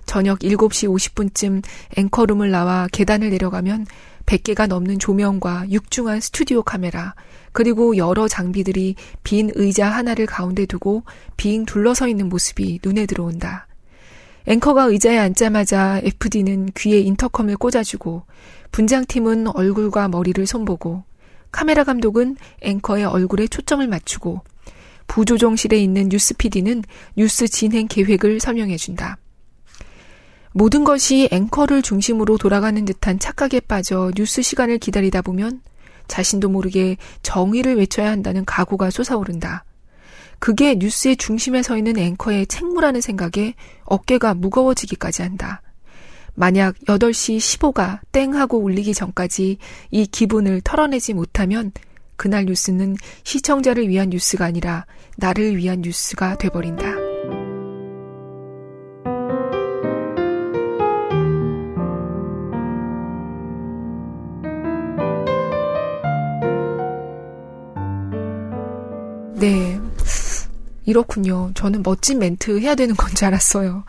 저녁 0.05 0.41
7시 0.41 0.95
50분쯤 0.95 1.63
앵커룸을 1.97 2.51
나와 2.51 2.87
계단을 2.93 3.31
내려가면 3.31 3.87
100개가 4.27 4.67
넘는 4.67 4.99
조명과 4.99 5.71
육중한 5.71 6.21
스튜디오 6.21 6.63
카메라, 6.63 7.15
그리고 7.53 7.97
여러 7.97 8.29
장비들이 8.29 8.97
빈 9.23 9.51
의자 9.55 9.89
하나를 9.89 10.27
가운데 10.27 10.67
두고 10.67 11.05
빙 11.39 11.65
둘러서 11.65 12.07
있는 12.07 12.29
모습이 12.29 12.81
눈에 12.85 13.07
들어온다. 13.07 13.67
앵커가 14.45 14.85
의자에 14.85 15.17
앉자마자 15.17 16.03
FD는 16.05 16.73
귀에 16.77 17.01
인터컴을 17.01 17.57
꽂아주고 17.57 18.25
분장팀은 18.71 19.47
얼굴과 19.57 20.09
머리를 20.09 20.47
손보고 20.47 21.05
카메라 21.57 21.85
감독은 21.85 22.37
앵커의 22.61 23.07
얼굴에 23.07 23.47
초점을 23.47 23.87
맞추고 23.89 24.43
부조정실에 25.07 25.79
있는 25.79 26.11
뉴스 26.11 26.35
PD는 26.35 26.83
뉴스 27.17 27.49
진행 27.49 27.89
계획을 27.89 28.41
설명해준다. 28.41 29.17
모든 30.53 30.85
것이 30.85 31.31
앵커를 31.33 31.81
중심으로 31.81 32.37
돌아가는 32.37 32.85
듯한 32.85 33.19
착각에 33.19 33.61
빠져 33.61 34.13
뉴스 34.15 34.43
시간을 34.43 34.77
기다리다 34.77 35.23
보면 35.23 35.63
자신도 36.09 36.51
모르게 36.51 36.99
정의를 37.23 37.77
외쳐야 37.77 38.11
한다는 38.11 38.45
각오가 38.45 38.91
솟아오른다. 38.91 39.65
그게 40.39 40.75
뉴스의 40.75 41.17
중심에 41.17 41.63
서 41.63 41.79
있는 41.79 41.97
앵커의 41.97 42.49
책무라는 42.49 43.01
생각에 43.01 43.55
어깨가 43.85 44.35
무거워지기까지 44.35 45.23
한다. 45.23 45.63
만약 46.37 46.77
8시 46.87 47.39
15가 47.39 47.99
땡 48.13 48.35
하고 48.35 48.59
울리기 48.59 48.95
전까지 48.95 49.57
이 49.91 50.07
기분을 50.07 50.61
털어내지 50.61 51.15
못하면 51.15 51.73
그날 52.17 52.45
뉴스는 52.45 52.97
시청자를 53.25 53.89
위한 53.89 54.11
뉴스가 54.11 54.45
아니라 54.45 54.87
나를 55.17 55.57
위한 55.57 55.81
뉴스가 55.83 56.39
돼버린다. 56.39 56.95
네. 69.35 69.79
이렇군요. 70.85 71.51
저는 71.55 71.83
멋진 71.83 72.19
멘트 72.19 72.59
해야 72.61 72.75
되는 72.75 72.95
건 72.95 73.15
줄 73.15 73.27
알았어요. 73.27 73.85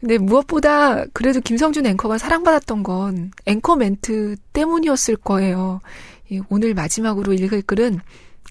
근데 0.00 0.18
무엇보다 0.18 1.04
그래도 1.12 1.40
김성준 1.40 1.86
앵커가 1.86 2.18
사랑받았던 2.18 2.82
건 2.82 3.30
앵커 3.46 3.76
멘트 3.76 4.36
때문이었을 4.52 5.16
거예요. 5.16 5.80
오늘 6.48 6.74
마지막으로 6.74 7.32
읽을 7.32 7.62
글은 7.62 8.00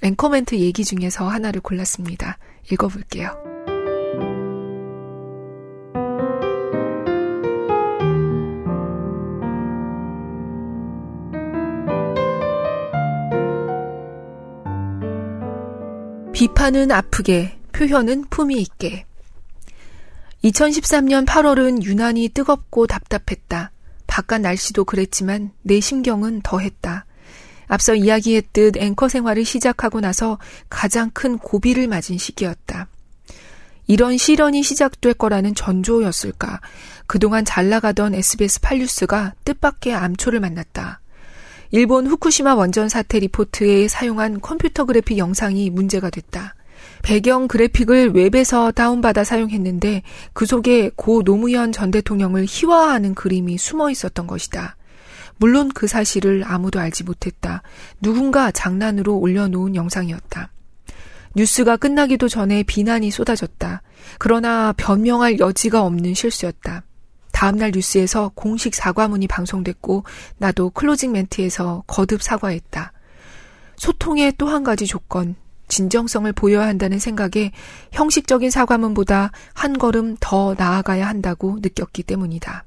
앵커 0.02 0.30
멘트 0.30 0.56
얘기 0.56 0.84
중에서 0.84 1.28
하나를 1.28 1.62
골랐습니다. 1.62 2.38
읽어볼게요. 2.72 3.30
비판은 16.34 16.92
아프게, 16.92 17.58
표현은 17.72 18.26
품위 18.30 18.60
있게. 18.60 19.06
2013년 20.46 21.26
8월은 21.26 21.84
유난히 21.84 22.30
뜨겁고 22.30 22.86
답답했다. 22.86 23.72
바깥 24.06 24.42
날씨도 24.42 24.86
그랬지만 24.86 25.52
내 25.64 25.80
심경은 25.80 26.42
더했다. 26.44 27.06
앞서 27.68 27.96
이야기했듯 27.96 28.78
앵커 28.78 29.10
생활을 29.10 29.44
시작하고 29.44 30.02
나서 30.02 30.38
가장 30.70 31.10
큰 31.12 31.40
고비를 31.40 31.88
맞은 31.88 32.20
시기였다. 32.20 32.88
이런 33.88 34.18
시련이 34.18 34.62
시작될 34.62 35.16
거라는 35.16 35.56
전조였을까. 35.56 36.62
그동안 37.08 37.44
잘 37.44 37.70
나가던 37.70 38.14
SBS 38.14 38.60
8뉴스가 38.62 39.34
뜻밖의 39.46 39.96
암초를 39.96 40.40
만났다. 40.40 41.02
일본 41.72 42.06
후쿠시마 42.06 42.54
원전 42.54 42.88
사태 42.88 43.20
리포트에 43.20 43.88
사용한 43.88 44.42
컴퓨터 44.42 44.86
그래픽 44.86 45.18
영상이 45.18 45.72
문제가 45.72 46.12
됐다. 46.12 46.55
배경 47.06 47.48
그래픽을 47.48 48.14
웹에서 48.16 48.72
다운받아 48.72 49.24
사용했는데 49.24 50.02
그 50.34 50.48
속에 50.48 50.90
고 50.96 51.22
노무현 51.22 51.72
전 51.72 51.92
대통령을 51.92 52.48
희화화하는 52.50 53.14
그림이 53.14 53.60
숨어 53.60 53.92
있었던 53.92 54.26
것이다. 54.26 54.76
물론 55.38 55.70
그 55.70 55.86
사실을 55.86 56.44
아무도 56.44 56.80
알지 56.80 57.04
못했다. 57.04 57.62
누군가 58.02 58.50
장난으로 58.50 59.20
올려놓은 59.20 59.76
영상이었다. 59.76 60.50
뉴스가 61.36 61.78
끝나기도 61.78 62.28
전에 62.28 62.64
비난이 62.64 63.12
쏟아졌다. 63.12 63.84
그러나 64.18 64.74
변명할 64.76 65.38
여지가 65.38 65.84
없는 65.84 66.16
실수였다. 66.16 66.86
다음날 67.32 67.70
뉴스에서 67.76 68.32
공식 68.34 68.74
사과문이 68.74 69.28
방송됐고 69.28 70.06
나도 70.40 70.72
클로징 70.72 71.12
멘트에서 71.12 71.84
거듭 71.86 72.24
사과했다. 72.24 72.94
소통의 73.76 74.34
또 74.40 74.48
한 74.48 74.64
가지 74.64 74.88
조건, 74.88 75.36
진정성을 75.68 76.32
보여야 76.34 76.68
한다는 76.68 77.00
생각에 77.00 77.52
형식적인 77.92 78.50
사과문보다 78.50 79.32
한 79.54 79.78
걸음 79.78 80.16
더 80.20 80.56
나아가야 80.58 81.08
한다고 81.08 81.58
느꼈기 81.62 82.04
때문이다. 82.04 82.66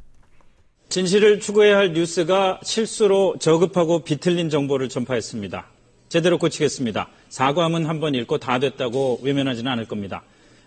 진실을 0.89 1.41
추구해야 1.41 1.77
할 1.77 1.93
뉴스가 1.93 2.61
실수로 2.63 3.37
저급하고 3.39 4.05
비틀린 4.05 4.49
정보를 4.49 4.89
전파했습니다. 4.89 5.67
제대로 6.09 6.39
고치겠습니다. 6.39 7.09
사과문 7.29 7.85
한 7.87 8.01
번 8.01 8.15
읽고 8.15 8.39
다 8.39 8.59
됐다고 8.59 9.21
외면하지는 9.23 9.71
않을 9.73 9.87
겁니다. 9.87 10.23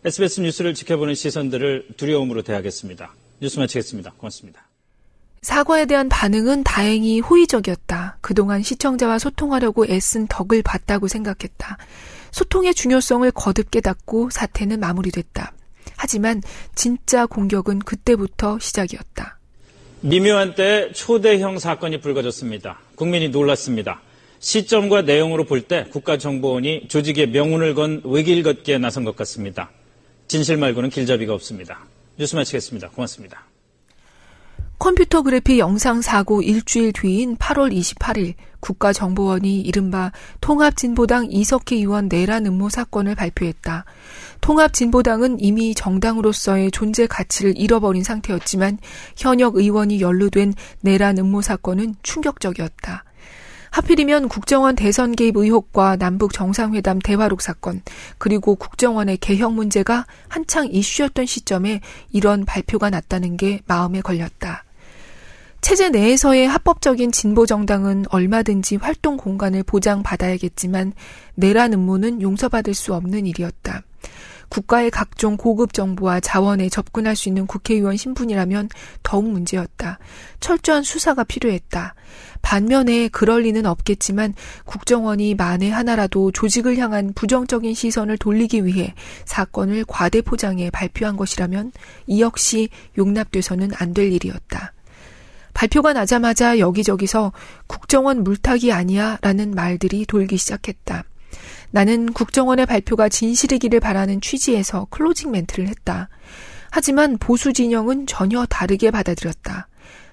SBS 0.06 0.42
뉴스를 0.42 0.74
지켜보는 0.76 1.16
시선들을 1.16 1.88
두려움으로 1.98 2.44
대하겠습니다. 2.44 3.14
뉴스 3.40 3.58
마치겠습니다. 3.60 4.14
고맙습니다. 4.18 4.62
사과에 5.42 5.86
대한 5.88 6.08
반응은 6.08 6.64
다행히 6.64 7.20
호의적이었다. 7.20 8.18
그동안 8.22 8.62
시청자와 8.62 9.18
소통하려고 9.18 9.88
애쓴 9.88 10.28
덕을 10.28 10.62
봤다고 10.62 11.08
생각했다. 11.08 11.78
소통의 12.32 12.74
중요성을 12.74 13.30
거듭 13.32 13.72
깨닫고 13.72 14.30
사태는 14.30 14.80
마무리됐다. 14.80 15.54
하지만 15.98 16.42
진짜 16.76 17.26
공격은 17.26 17.80
그때부터 17.80 18.58
시작이었다. 18.60 19.38
미묘한 20.02 20.56
때 20.56 20.92
초대형 20.94 21.60
사건이 21.60 22.02
불거졌습니다. 22.02 22.80
국민이 22.96 23.30
놀랐습니다. 23.30 24.02
시점과 24.40 25.04
내용으로 25.04 25.46
볼 25.46 25.62
때 25.62 25.86
국가정보원이 25.92 26.88
조직의 26.88 27.28
명운을 27.30 27.76
건 27.76 28.02
외길 28.04 28.42
걷기에 28.42 28.80
나선 28.80 29.04
것 29.04 29.16
같습니다. 29.16 29.70
진실 30.28 30.58
말고는 30.58 30.90
길잡이가 30.90 31.34
없습니다. 31.36 31.86
뉴스 32.18 32.36
마치겠습니다. 32.36 32.90
고맙습니다. 32.90 33.51
컴퓨터 34.82 35.22
그래픽 35.22 35.60
영상 35.60 36.02
사고 36.02 36.42
일주일 36.42 36.92
뒤인 36.92 37.38
8월 37.38 37.72
28일 37.72 38.34
국가정보원이 38.62 39.62
이른바 39.62 40.12
통합진보당 40.42 41.28
이석희 41.30 41.76
의원 41.76 42.10
내란 42.10 42.48
음모 42.48 42.70
사건을 42.70 43.14
발표했다. 43.14 43.86
통합진보당은 44.42 45.40
이미 45.40 45.76
정당으로서의 45.76 46.72
존재 46.72 47.06
가치를 47.06 47.54
잃어버린 47.60 48.04
상태였지만 48.04 48.80
현역 49.16 49.58
의원이 49.58 50.02
연루된 50.02 50.56
내란 50.80 51.20
음모 51.20 51.44
사건은 51.44 51.94
충격적이었다. 52.02 53.04
하필이면 53.70 54.30
국정원 54.30 54.76
대선 54.76 55.12
개입 55.12 55.38
의혹과 55.38 55.98
남북 55.98 56.34
정상회담 56.34 56.98
대화록 56.98 57.44
사건, 57.44 57.84
그리고 58.18 58.56
국정원의 58.56 59.18
개혁 59.18 59.54
문제가 59.54 60.08
한창 60.28 60.68
이슈였던 60.72 61.28
시점에 61.28 61.82
이런 62.12 62.46
발표가 62.46 62.90
났다는 62.90 63.38
게 63.38 63.62
마음에 63.68 64.02
걸렸다. 64.02 64.66
체제 65.62 65.90
내에서의 65.90 66.48
합법적인 66.48 67.12
진보 67.12 67.46
정당은 67.46 68.06
얼마든지 68.10 68.78
활동 68.78 69.16
공간을 69.16 69.64
보장받아야겠지만 69.64 70.94
내란 71.36 71.74
음모는 71.74 72.22
용서받을 72.22 72.74
수 72.74 72.94
없는 72.96 73.28
일이었다. 73.28 73.84
국가의 74.50 74.92
각종 74.92 75.38
고급 75.38 75.72
정보와 75.72 76.20
자원에 76.20 76.68
접근할 76.68 77.16
수 77.16 77.30
있는 77.30 77.48
국회의원 77.48 77.96
신분이라면 77.96 78.68
더욱 79.02 79.30
문제였다. 79.30 79.98
철저한 80.42 80.84
수사가 80.84 81.24
필요했다. 81.24 81.96
반면에 82.42 83.08
그럴 83.08 83.44
리는 83.44 83.66
없겠지만 83.66 84.34
국정원이 84.66 85.36
만에 85.36 85.70
하나라도 85.70 86.32
조직을 86.32 86.78
향한 86.80 87.14
부정적인 87.14 87.74
시선을 87.74 88.18
돌리기 88.18 88.66
위해 88.66 88.94
사건을 89.24 89.86
과대 89.88 90.22
포장해 90.22 90.70
발표한 90.72 91.16
것이라면 91.16 91.72
이 92.08 92.22
역시 92.22 92.68
용납돼서는 92.98 93.72
안 93.76 93.94
될 93.94 94.12
일이었다. 94.12 94.74
발표가 95.62 95.94
나자마자 95.94 96.58
여기저기서 96.58 97.34
국정원 97.68 98.24
물타기 98.24 98.72
아니야 98.72 99.20
라는 99.22 99.52
말들이 99.52 100.08
돌기 100.08 100.38
시작했다. 100.38 101.04
나는 101.70 102.12
국정원의 102.14 102.66
발표가 102.66 103.10
진실이기를 103.10 103.80
바라는 103.80 104.22
취지에서 104.22 104.88
클로징 104.90 105.30
멘트를 105.30 105.68
했다. 105.68 106.10
하지만 106.72 107.20
보수 107.20 107.54
진영은 107.54 108.08
전혀 108.08 108.44
다르게 108.48 108.90
받아들였다. 108.90 109.68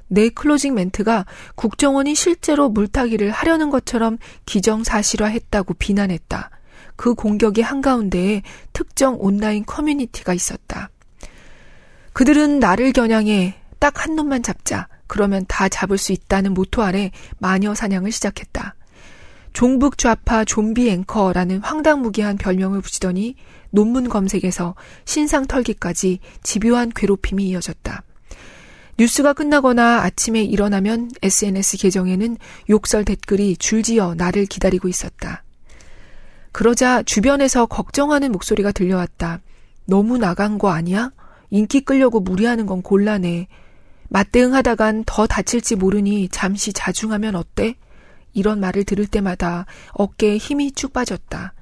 내 0.08 0.28
클로징 0.28 0.74
멘트가 0.74 1.24
국정원이 1.54 2.14
실제로 2.14 2.68
물타기를 2.68 3.30
하려는 3.30 3.70
것처럼 3.70 4.18
기정사실화했다고 4.44 5.74
비난했다. 5.74 6.50
그 6.96 7.14
공격의 7.14 7.64
한가운데에 7.64 8.42
특정 8.74 9.16
온라인 9.18 9.64
커뮤니티가 9.64 10.34
있었다. 10.34 10.90
그들은 12.12 12.58
나를 12.58 12.92
겨냥해 12.92 13.54
딱 13.78 14.04
한 14.04 14.14
놈만 14.14 14.42
잡자. 14.42 14.88
그러면 15.08 15.44
다 15.48 15.68
잡을 15.68 15.98
수 15.98 16.12
있다는 16.12 16.54
모토 16.54 16.82
아래 16.82 17.10
마녀 17.38 17.74
사냥을 17.74 18.12
시작했다. 18.12 18.76
종북 19.52 19.98
좌파 19.98 20.44
좀비 20.44 20.88
앵커라는 20.88 21.60
황당무계한 21.62 22.36
별명을 22.36 22.80
붙이더니 22.80 23.34
논문 23.70 24.08
검색에서 24.08 24.76
신상 25.04 25.46
털기까지 25.46 26.20
집요한 26.44 26.92
괴롭힘이 26.94 27.48
이어졌다. 27.48 28.02
뉴스가 28.98 29.32
끝나거나 29.32 30.02
아침에 30.02 30.42
일어나면 30.42 31.10
SNS 31.22 31.78
계정에는 31.78 32.36
욕설 32.68 33.04
댓글이 33.04 33.56
줄지어 33.56 34.14
나를 34.14 34.46
기다리고 34.46 34.88
있었다. 34.88 35.44
그러자 36.52 37.02
주변에서 37.04 37.66
걱정하는 37.66 38.32
목소리가 38.32 38.72
들려왔다. 38.72 39.40
너무 39.84 40.18
나간 40.18 40.58
거 40.58 40.70
아니야? 40.70 41.12
인기 41.50 41.80
끌려고 41.80 42.20
무리하는 42.20 42.66
건 42.66 42.82
곤란해. 42.82 43.48
맞대응하다간 44.08 45.04
더 45.06 45.26
다칠지 45.26 45.76
모르니 45.76 46.28
잠시 46.30 46.72
자중하면 46.72 47.34
어때? 47.36 47.76
이런 48.32 48.60
말을 48.60 48.84
들을 48.84 49.06
때마다 49.06 49.66
어깨에 49.92 50.36
힘이 50.36 50.72
쭉 50.72 50.92
빠졌다. 50.92 51.54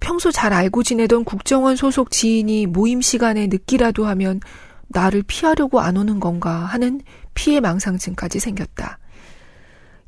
평소 0.00 0.30
잘 0.30 0.52
알고 0.52 0.82
지내던 0.82 1.24
국정원 1.24 1.76
소속 1.76 2.10
지인이 2.10 2.66
모임 2.66 3.00
시간에 3.00 3.46
늦기라도 3.48 4.06
하면 4.06 4.40
나를 4.88 5.22
피하려고 5.26 5.80
안 5.80 5.96
오는 5.96 6.20
건가 6.20 6.50
하는 6.50 7.00
피해 7.34 7.60
망상증까지 7.60 8.38
생겼다. 8.38 8.98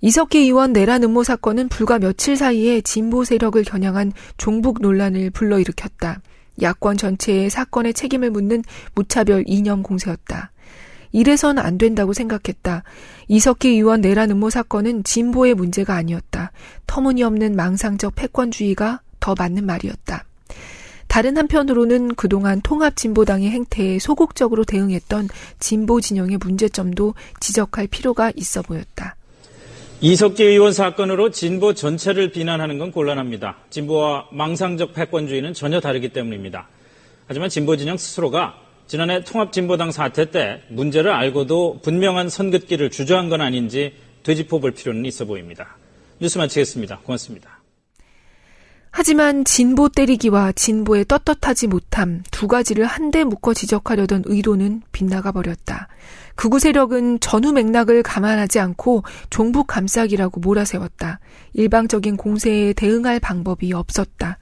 이석기 0.01 0.39
의원 0.39 0.73
내란 0.73 1.03
음모 1.03 1.25
사건은 1.25 1.69
불과 1.69 1.99
며칠 1.99 2.37
사이에 2.37 2.81
진보 2.81 3.25
세력을 3.25 3.63
겨냥한 3.63 4.13
종북 4.39 4.81
논란을 4.81 5.31
불러일으켰다. 5.31 6.23
야권 6.63 6.97
전체의 6.97 7.51
사건의 7.51 7.93
책임을 7.93 8.31
묻는 8.31 8.63
무차별 8.95 9.45
이념 9.47 9.83
공세였다. 9.83 10.53
이래선 11.13 11.59
안 11.59 11.79
된다고 11.79 12.13
생각했다. 12.13 12.83
이석기 13.29 13.69
의원 13.69 14.01
내란 14.01 14.31
음모 14.31 14.51
사건은 14.51 15.05
진보의 15.05 15.55
문제가 15.55 15.95
아니었다. 15.95 16.53
터무니없는 16.87 17.57
망상적 17.57 18.15
패권주의가 18.15 19.01
더 19.21 19.35
맞는 19.39 19.67
말이었다. 19.67 20.25
다른 21.09 21.37
한편으로는 21.37 22.15
그동안 22.15 22.61
통합진보당의 22.61 23.51
행태에 23.51 23.99
소극적으로 23.99 24.65
대응했던 24.65 25.29
진보 25.59 26.01
진영의 26.01 26.39
문제점도 26.39 27.15
지적할 27.41 27.89
필요가 27.89 28.33
있어 28.37 28.63
보였다. 28.63 29.17
이석기 30.03 30.45
의원 30.45 30.73
사건으로 30.73 31.31
진보 31.31 31.75
전체를 31.75 32.31
비난하는 32.31 32.79
건 32.79 32.93
곤란합니다. 32.93 33.57
진보와 33.71 34.29
망상적 34.33 34.95
패권주의는 34.95 35.53
전혀 35.53 35.81
다르기 35.81 36.11
때문입니다. 36.11 36.69
하지만 37.27 37.49
진보 37.49 37.77
진영 37.77 37.97
스스로가 37.97 38.55
지난해 38.91 39.23
통합진보당 39.23 39.93
사태 39.93 40.33
때 40.33 40.65
문제를 40.69 41.13
알고도 41.13 41.79
분명한 41.81 42.29
선긋기를 42.29 42.91
주저한 42.91 43.29
건 43.29 43.41
아닌지 43.41 43.95
되짚어 44.25 44.59
볼 44.59 44.73
필요는 44.73 45.05
있어 45.05 45.27
보입니다. 45.27 45.77
뉴스 46.21 46.39
마치겠습니다. 46.39 46.99
고맙습니다. 47.05 47.61
하지만 48.91 49.45
진보 49.45 49.89
때리기와 49.91 50.51
진보의 50.51 51.05
떳떳하지 51.05 51.69
못함 51.69 52.25
두 52.33 52.49
가지를 52.49 52.85
한데 52.85 53.23
묶어 53.23 53.55
지적하려던 53.55 54.25
의도는 54.27 54.83
빗나가 54.91 55.31
버렸다. 55.31 55.87
극우 56.35 56.59
세력은 56.59 57.21
전후 57.21 57.53
맥락을 57.53 58.03
감안하지 58.03 58.59
않고 58.59 59.05
종북 59.31 59.69
감싸기라고 59.69 60.41
몰아세웠다. 60.41 61.21
일방적인 61.53 62.17
공세에 62.17 62.73
대응할 62.73 63.21
방법이 63.21 63.73
없었다. 63.73 64.39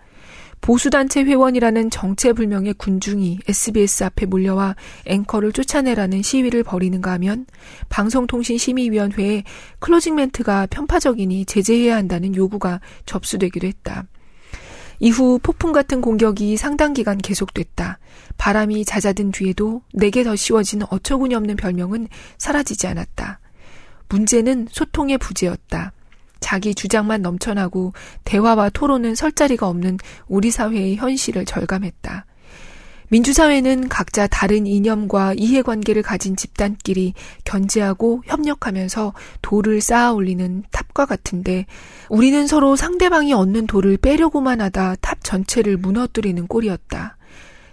보수단체 0.61 1.23
회원이라는 1.25 1.91
정체불명의 1.91 2.75
군중이 2.75 3.39
SBS 3.49 4.05
앞에 4.05 4.27
몰려와 4.27 4.77
앵커를 5.07 5.53
쫓아내라는 5.53 6.23
시위를 6.23 6.63
벌이는가 6.63 7.13
하면 7.13 7.47
방송통신심의위원회에 7.89 9.45
클로징 9.79 10.17
멘트가 10.17 10.67
편파적이니 10.67 11.47
제재해야 11.47 11.97
한다는 11.97 12.35
요구가 12.35 12.81
접수되기도 13.07 13.67
했다. 13.67 14.05
이후 15.01 15.39
폭풍 15.43 15.73
같은 15.73 16.01
공격이 16.01 16.57
상당 16.57 16.93
기간 16.93 17.19
계속됐다. 17.19 17.99
바람이 18.37 18.85
잦아든 18.85 19.31
뒤에도 19.31 19.83
내게 19.93 20.25
더 20.25 20.35
씌워진 20.35 20.83
어처구니 20.91 21.35
없는 21.35 21.57
별명은 21.57 22.09
사라지지 22.37 22.87
않았다. 22.89 23.41
문제는 24.09 24.69
소통의 24.71 25.19
부재였다. 25.19 25.93
자기 26.41 26.75
주장만 26.75 27.23
넘쳐나고 27.23 27.93
대화와 28.25 28.71
토론은 28.71 29.15
설 29.15 29.33
자리가 29.33 29.69
없는 29.69 29.99
우리 30.27 30.51
사회의 30.51 30.97
현실을 30.97 31.45
절감했다. 31.45 32.27
민주사회는 33.11 33.89
각자 33.89 34.27
다른 34.27 34.67
이념과 34.67 35.35
이해관계를 35.35 36.03
가진 36.03 36.37
집단끼리 36.37 37.15
견제하고 37.45 38.23
협력하면서 38.27 39.15
돌을 39.41 39.81
쌓아 39.81 40.13
올리는 40.13 40.63
탑과 40.71 41.07
같은데 41.07 41.65
우리는 42.11 42.47
서로 42.47 42.77
상대방이 42.77 43.33
얹는 43.33 43.67
돌을 43.67 43.97
빼려고만 43.97 44.61
하다 44.61 44.97
탑 45.01 45.25
전체를 45.25 45.79
무너뜨리는 45.79 46.47
꼴이었다. 46.47 47.17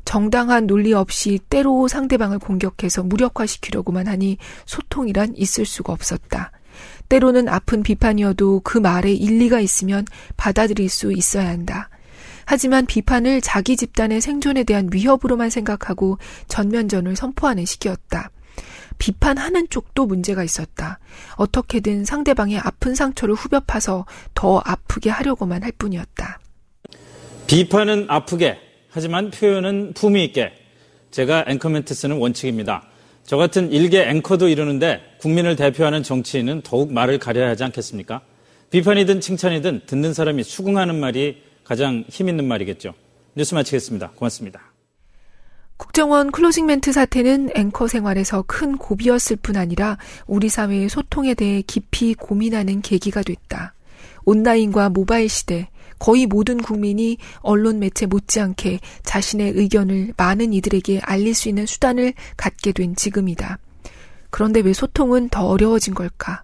정당한 0.06 0.67
논리 0.67 0.93
없이 0.93 1.39
떼로 1.50 1.88
상대방을 1.88 2.39
공격해서 2.39 3.04
무력화시키려고만 3.04 4.08
하니 4.08 4.38
소통이란 4.65 5.34
있을 5.36 5.65
수가 5.65 5.91
없었다. 5.91 6.51
때로는 7.10 7.50
아픈 7.50 7.84
비판이어도 7.84 8.62
그 8.63 8.78
말에 8.78 9.13
일리가 9.13 9.60
있으면 9.60 10.06
받아들일 10.38 10.89
수 10.89 11.12
있어야 11.13 11.50
한다. 11.50 11.89
하지만 12.46 12.86
비판을 12.86 13.41
자기 13.41 13.76
집단의 13.76 14.22
생존에 14.22 14.63
대한 14.63 14.89
위협으로만 14.91 15.50
생각하고 15.50 16.18
전면전을 16.48 17.15
선포하는 17.15 17.65
시기였다. 17.65 18.30
비판하는 18.98 19.68
쪽도 19.70 20.06
문제가 20.06 20.44
있었다. 20.44 21.00
어떻게든 21.36 22.06
상대방의 22.06 22.60
아픈 22.60 22.96
상처를 22.96 23.36
후벼 23.36 23.62
파서 23.62 24.06
더 24.34 24.62
아프게 24.63 25.10
하려고만 25.10 25.63
할 25.63 25.72
뿐이었다. 25.74 26.39
비판은 27.48 28.06
아프게, 28.10 28.58
하지만 28.89 29.32
표현은 29.32 29.94
품위 29.94 30.24
있게. 30.26 30.54
제가 31.12 31.46
앵커멘트 31.48 31.94
쓰는 31.94 32.18
원칙입니다. 32.18 32.88
저 33.26 33.38
같은 33.38 33.72
일개 33.72 34.04
앵커도 34.04 34.50
이러는데 34.50 35.02
국민을 35.20 35.56
대표하는 35.56 36.04
정치인은 36.04 36.62
더욱 36.64 36.94
말을 36.94 37.18
가려야 37.18 37.50
하지 37.50 37.64
않겠습니까? 37.64 38.22
비판이든 38.70 39.20
칭찬이든 39.20 39.82
듣는 39.88 40.14
사람이 40.14 40.44
수긍하는 40.44 41.00
말이 41.00 41.42
가장 41.64 42.04
힘 42.08 42.30
있는 42.30 42.46
말이겠죠. 42.48 42.94
뉴스 43.36 43.56
마치겠습니다. 43.56 44.12
고맙습니다. 44.12 44.62
국정원 45.78 46.32
클로징 46.32 46.68
멘트 46.68 46.94
사태는 46.94 47.50
앵커 47.56 47.88
생활에서 47.88 48.44
큰 48.44 48.78
고비였을 48.78 49.38
뿐 49.38 49.58
아니라 49.58 49.98
우리 50.28 50.48
사회의 50.48 50.88
소통에 50.88 51.34
대해 51.34 51.64
깊이 51.66 52.14
고민하는 52.14 52.82
계기가 52.82 53.24
됐다. 53.24 53.74
온라인과 54.26 54.90
모바일 54.90 55.30
시대, 55.30 55.68
거의 55.99 56.25
모든 56.25 56.58
국민이 56.58 57.17
언론 57.39 57.79
매체 57.79 58.05
못지않게 58.05 58.79
자신의 59.03 59.53
의견을 59.55 60.13
많은 60.17 60.53
이들에게 60.53 60.99
알릴 61.03 61.34
수 61.34 61.49
있는 61.49 61.65
수단을 61.65 62.13
갖게 62.38 62.71
된 62.71 62.95
지금이다. 62.95 63.60
그런데 64.29 64.60
왜 64.60 64.73
소통은 64.73 65.29
더 65.29 65.45
어려워진 65.45 65.93
걸까? 65.93 66.43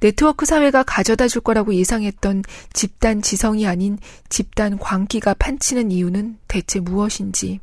네트워크 0.00 0.46
사회가 0.46 0.82
가져다 0.82 1.28
줄 1.28 1.42
거라고 1.42 1.74
예상했던 1.74 2.42
집단 2.72 3.22
지성이 3.22 3.66
아닌 3.66 3.98
집단 4.28 4.78
광기가 4.78 5.34
판치는 5.34 5.92
이유는 5.92 6.38
대체 6.48 6.80
무엇인지 6.80 7.60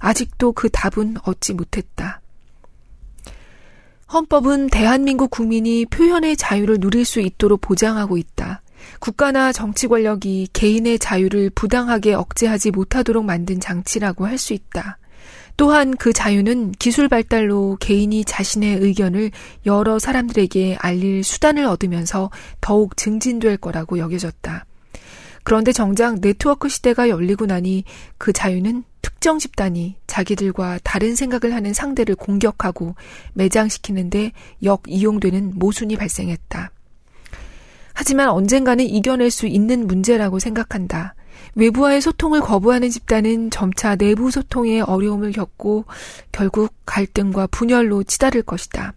아직도 0.00 0.52
그 0.52 0.68
답은 0.68 1.18
얻지 1.22 1.54
못했다. 1.54 2.20
헌법은 4.12 4.70
대한민국 4.70 5.30
국민이 5.30 5.86
표현의 5.86 6.36
자유를 6.36 6.80
누릴 6.80 7.04
수 7.04 7.20
있도록 7.20 7.60
보장하고 7.60 8.16
있다. 8.16 8.62
국가나 8.98 9.52
정치 9.52 9.86
권력이 9.86 10.48
개인의 10.52 10.98
자유를 10.98 11.50
부당하게 11.50 12.14
억제하지 12.14 12.70
못하도록 12.70 13.24
만든 13.24 13.60
장치라고 13.60 14.26
할 14.26 14.38
수 14.38 14.54
있다. 14.54 14.98
또한 15.56 15.94
그 15.94 16.14
자유는 16.14 16.72
기술 16.72 17.08
발달로 17.08 17.76
개인이 17.80 18.24
자신의 18.24 18.78
의견을 18.78 19.30
여러 19.66 19.98
사람들에게 19.98 20.78
알릴 20.80 21.22
수단을 21.22 21.66
얻으면서 21.66 22.30
더욱 22.62 22.96
증진될 22.96 23.58
거라고 23.58 23.98
여겨졌다. 23.98 24.64
그런데 25.42 25.72
정작 25.72 26.20
네트워크 26.20 26.70
시대가 26.70 27.10
열리고 27.10 27.44
나니 27.44 27.84
그 28.16 28.32
자유는 28.32 28.84
특정 29.02 29.38
집단이 29.38 29.96
자기들과 30.06 30.78
다른 30.82 31.14
생각을 31.14 31.54
하는 31.54 31.74
상대를 31.74 32.14
공격하고 32.14 32.94
매장시키는데 33.34 34.32
역이용되는 34.62 35.52
모순이 35.56 35.96
발생했다. 35.96 36.70
하지만 38.00 38.30
언젠가는 38.30 38.82
이겨낼 38.82 39.30
수 39.30 39.46
있는 39.46 39.86
문제라고 39.86 40.38
생각한다. 40.38 41.14
외부와의 41.54 42.00
소통을 42.00 42.40
거부하는 42.40 42.88
집단은 42.88 43.50
점차 43.50 43.94
내부 43.94 44.30
소통에 44.30 44.80
어려움을 44.80 45.32
겪고 45.32 45.84
결국 46.32 46.72
갈등과 46.86 47.48
분열로 47.48 48.02
치달을 48.02 48.40
것이다. 48.40 48.94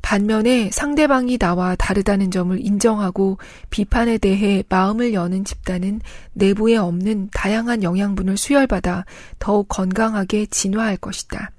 반면에 0.00 0.70
상대방이 0.72 1.36
나와 1.36 1.76
다르다는 1.76 2.30
점을 2.30 2.58
인정하고 2.58 3.36
비판에 3.68 4.16
대해 4.16 4.64
마음을 4.66 5.12
여는 5.12 5.44
집단은 5.44 6.00
내부에 6.32 6.76
없는 6.76 7.28
다양한 7.34 7.82
영양분을 7.82 8.38
수혈받아 8.38 9.04
더욱 9.40 9.68
건강하게 9.68 10.46
진화할 10.46 10.96
것이다. 10.96 11.50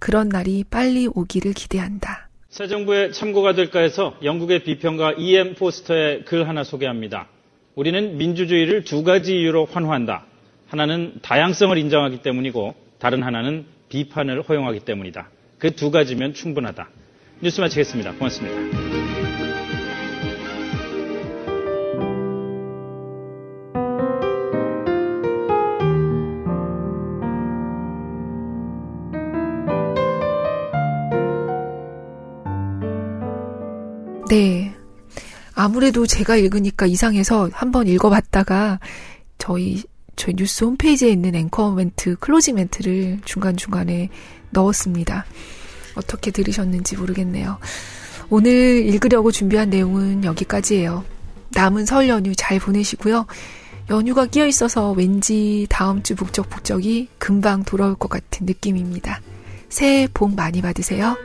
그런 0.00 0.30
날이 0.30 0.64
빨리 0.68 1.06
오기를 1.06 1.52
기대한다. 1.52 2.27
새 2.58 2.66
정부의 2.66 3.12
참고가 3.12 3.52
될까 3.54 3.78
해서 3.78 4.16
영국의 4.24 4.64
비평가 4.64 5.14
E.M. 5.16 5.54
포스터의 5.54 6.24
글 6.24 6.48
하나 6.48 6.64
소개합니다. 6.64 7.28
우리는 7.76 8.18
민주주의를 8.18 8.82
두 8.82 9.04
가지 9.04 9.38
이유로 9.38 9.66
환호한다. 9.66 10.26
하나는 10.66 11.14
다양성을 11.22 11.78
인정하기 11.78 12.20
때문이고 12.22 12.74
다른 12.98 13.22
하나는 13.22 13.64
비판을 13.90 14.42
허용하기 14.42 14.80
때문이다. 14.80 15.30
그 15.60 15.70
두 15.70 15.92
가지면 15.92 16.34
충분하다. 16.34 16.88
뉴스 17.42 17.60
마치겠습니다. 17.60 18.14
고맙습니다. 18.14 19.17
네. 34.28 34.74
아무래도 35.54 36.06
제가 36.06 36.36
읽으니까 36.36 36.86
이상해서 36.86 37.48
한번 37.52 37.88
읽어봤다가 37.88 38.78
저희 39.38 39.82
저희 40.16 40.34
뉴스 40.34 40.64
홈페이지에 40.64 41.10
있는 41.10 41.34
앵커 41.34 41.70
멘트, 41.72 42.16
클로징 42.16 42.56
멘트를 42.56 43.20
중간중간에 43.24 44.08
넣었습니다. 44.50 45.24
어떻게 45.94 46.30
들으셨는지 46.30 46.96
모르겠네요. 46.96 47.58
오늘 48.30 48.84
읽으려고 48.86 49.30
준비한 49.30 49.70
내용은 49.70 50.24
여기까지예요. 50.24 51.04
남은 51.50 51.86
설 51.86 52.08
연휴 52.08 52.34
잘 52.36 52.58
보내시고요. 52.58 53.26
연휴가 53.90 54.26
끼어 54.26 54.46
있어서 54.46 54.90
왠지 54.92 55.66
다음 55.70 56.02
주 56.02 56.14
북적북적이 56.14 57.08
금방 57.18 57.64
돌아올 57.64 57.94
것 57.94 58.08
같은 58.08 58.44
느낌입니다. 58.44 59.20
새해 59.68 60.08
복 60.12 60.34
많이 60.34 60.60
받으세요. 60.60 61.16